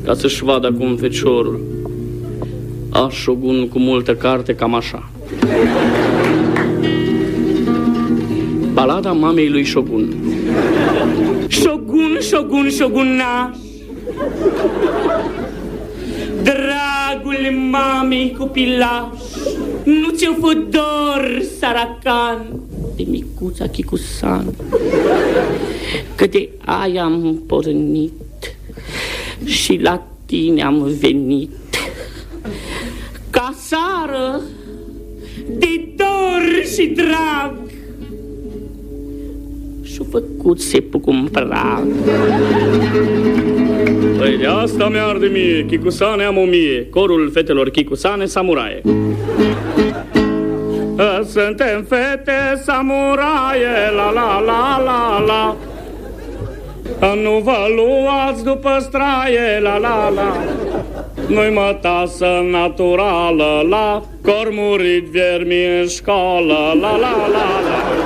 [0.05, 1.59] Ca să-și vadă acum feciorul.
[2.89, 5.09] A Shogun cu multă carte cam așa.
[8.73, 10.15] Balada mamei lui Shogun
[11.61, 13.55] Shogun, Shogun, Shogunaș
[16.43, 19.05] Dragul mamei copilaș
[19.83, 22.59] Nu ți-o fă dor, saracan.
[22.95, 24.53] De micuța Chicusan
[26.15, 28.11] Că de aia am pornit
[29.45, 31.51] Și la tine am venit.
[33.29, 34.41] Ca sară
[35.47, 37.64] De dor și drag
[39.95, 41.87] Și-o făcut sepul cu prag
[44.17, 45.65] Păi de asta mi-arde mie.
[45.65, 46.89] Chicusane am o mie.
[46.89, 48.81] Corul fetelor Chicusane samuraie.
[51.27, 53.91] Suntem fete samuraie.
[53.95, 55.55] La la la la la.
[57.23, 60.37] Nu vă luați după straie, la la la.
[61.27, 68.04] Noi mătasă naturală, la Cormurit viermi în școală, la la la la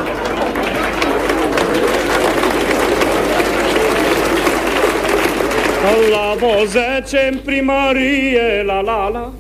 [5.90, 9.34] La vozece în primărie, la la la.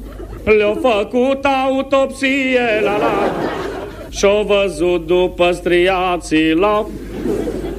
[0.43, 3.31] Le-au făcut autopsie, la la.
[4.09, 6.85] Și-au văzut după striații, la.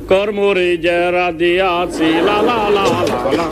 [0.07, 3.51] Cormuri de radiații, la la la la la.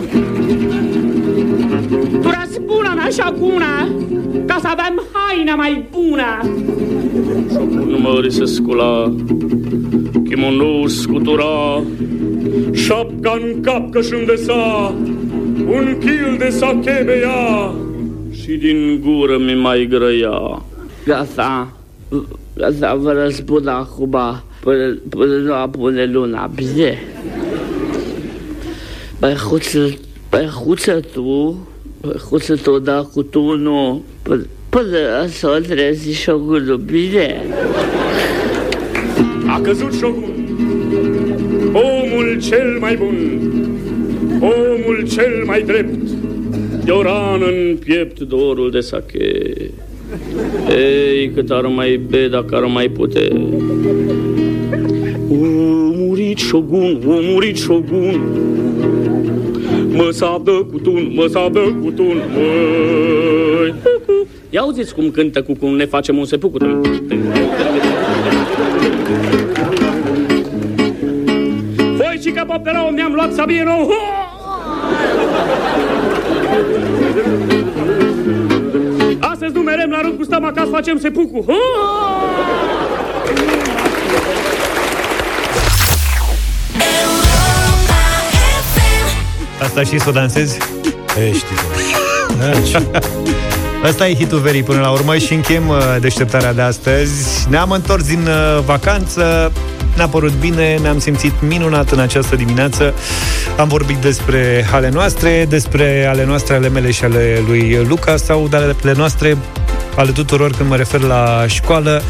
[2.23, 3.89] Tu răspună mea și acuna
[4.47, 6.41] Ca să avem haina mai bună.
[7.87, 9.13] Nu mă se scula
[10.29, 11.83] Kimonou scutura
[12.73, 14.95] Șapca în cap că și sa
[15.67, 17.75] Un kil de sake bea
[18.43, 20.63] Și din gură mi mai grăia
[21.05, 21.73] Gata
[22.55, 26.99] Gata vă răspund acum până, până nu apune luna, bine?
[29.19, 29.95] Băihuță,
[30.31, 31.59] băihuță tu,
[32.01, 37.43] băihuță tu, dar cu tu nu, până, până să o trezi șogunul, bine?
[39.59, 40.59] A căzut șogun,
[41.73, 43.17] omul cel mai bun,
[44.41, 46.11] omul cel mai drept,
[46.85, 49.53] de o rană în piept dorul de sache.
[50.71, 53.29] Ei, cât ar mai be dacă ar mai pute.
[55.31, 55.35] O
[55.97, 58.21] murit șogun, o murit șogun
[59.93, 63.75] Mă sabdă cu tun, mă sabdă cu tun, măi
[64.51, 66.59] Ia auziți cum cântă cu cum ne facem un sepuc
[72.69, 73.91] Voi și ca popterau mi-am luat sabie nou
[79.21, 81.45] Astăzi nu merem la rând cu stăm acasă, facem sepucul
[89.61, 90.59] Asta și să o dansezi?
[91.29, 91.47] Ești,
[93.83, 97.49] Asta e hitul verii până la urmă și încheiem uh, deșteptarea de astăzi.
[97.49, 99.53] Ne-am întors din uh, vacanță,
[99.97, 102.95] ne-a părut bine, ne-am simțit minunat în această dimineață.
[103.57, 108.49] Am vorbit despre ale noastre, despre ale noastre, ale mele și ale lui Luca sau
[108.49, 109.37] de ale noastre
[109.97, 112.03] ale tuturor când mă refer la școală.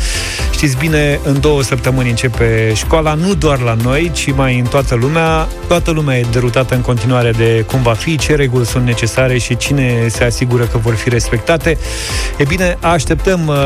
[0.59, 4.95] Știți bine, în două săptămâni începe școala, nu doar la noi, ci mai în toată
[4.95, 5.49] lumea.
[5.69, 9.57] Toată lumea e derutată în continuare de cum va fi, ce reguli sunt necesare și
[9.57, 11.79] cine se asigură că vor fi respectate.
[12.39, 13.57] E bine, așteptăm uh,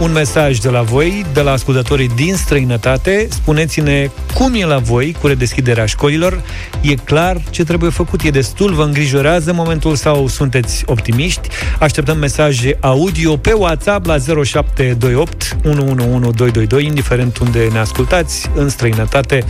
[0.00, 3.28] un mesaj de la voi, de la ascultătorii din străinătate.
[3.30, 6.42] Spuneți-ne cum e la voi cu redeschiderea școlilor.
[6.80, 11.48] E clar ce trebuie făcut, e destul, vă îngrijorează momentul sau sunteți optimiști.
[11.78, 15.56] Așteptăm mesaje audio pe WhatsApp la 0728
[16.34, 19.44] 111222, indiferent unde ne ascultați, în străinătate,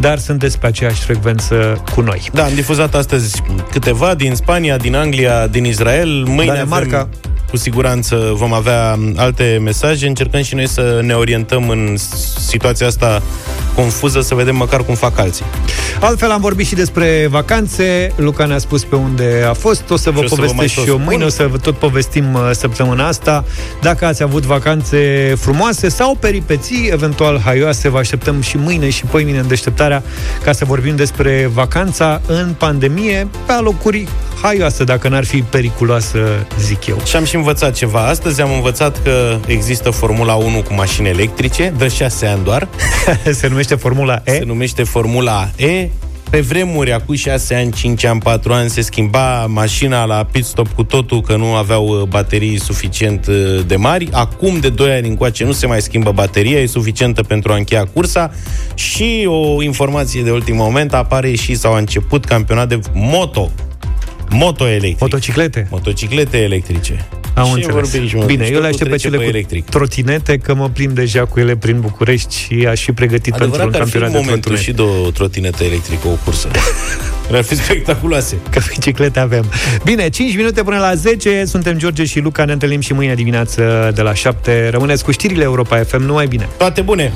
[0.00, 2.28] dar sunteți pe aceeași frecvență cu noi.
[2.32, 6.24] Da, am difuzat astăzi câteva din Spania, din Anglia, din Israel.
[6.26, 6.98] Mâine Danemarca.
[6.98, 10.06] avem, cu siguranță vom avea alte mesaje.
[10.06, 11.96] Încercăm și noi să ne orientăm în
[12.38, 13.22] situația asta
[13.74, 15.44] confuză, să vedem măcar cum fac alții.
[16.00, 18.12] Altfel am vorbit și despre vacanțe.
[18.16, 19.90] Luca ne-a spus pe unde a fost.
[19.90, 21.06] O să vă Și o să vă mai povestesc tot și eu spun.
[21.06, 21.24] mâine.
[21.24, 23.44] O să vă tot povestim uh, săptămâna asta.
[23.80, 29.38] Dacă ați avut vacanțe frumoase sau peripeții, eventual haioase, vă așteptăm și mâine și poimine
[29.38, 30.02] în deșteptarea
[30.42, 34.08] ca să vorbim despre vacanța în pandemie pe alocuri
[34.42, 37.00] haioase, dacă n-ar fi periculoasă, zic eu.
[37.04, 38.06] Și am și învățat ceva.
[38.06, 42.68] Astăzi am învățat că există Formula 1 cu mașini electrice, de 6 ani doar.
[43.30, 44.30] Se numește Formula E.
[44.30, 45.88] Se numește Formula E.
[46.30, 50.68] Pe vremuri, acum 6 ani, 5 ani, 4 ani, se schimba mașina la pit stop
[50.68, 54.08] cu totul, că nu aveau uh, baterii suficient uh, de mari.
[54.12, 57.84] Acum, de 2 ani încoace, nu se mai schimbă bateria, e suficientă pentru a încheia
[57.84, 58.30] cursa.
[58.74, 63.50] Și o informație de ultim moment, apare și sau a început campionat de moto.
[64.30, 65.00] Moto electric.
[65.00, 65.66] Motociclete.
[65.70, 67.08] Motociclete electrice.
[67.34, 67.74] Am Și înțeles.
[67.74, 69.64] vorbim și mă- Bine, și eu le totul aștept pe trece cele pe cu electric.
[69.64, 73.60] trotinete, că mă plimb deja cu ele prin București și aș fi pregătit pentru un
[73.60, 74.70] Adevărat că ar fi campionat de momentul trotinete.
[74.70, 76.48] și de o trotinetă electrică, o cursă.
[77.32, 78.36] ar fi spectaculoase.
[78.50, 79.44] Că biciclete avem.
[79.84, 83.90] Bine, 5 minute până la 10, suntem George și Luca, ne întâlnim și mâine dimineață
[83.94, 84.68] de la 7.
[84.70, 86.48] Rămâneți cu știrile Europa FM, numai bine!
[86.58, 87.12] Toate bune!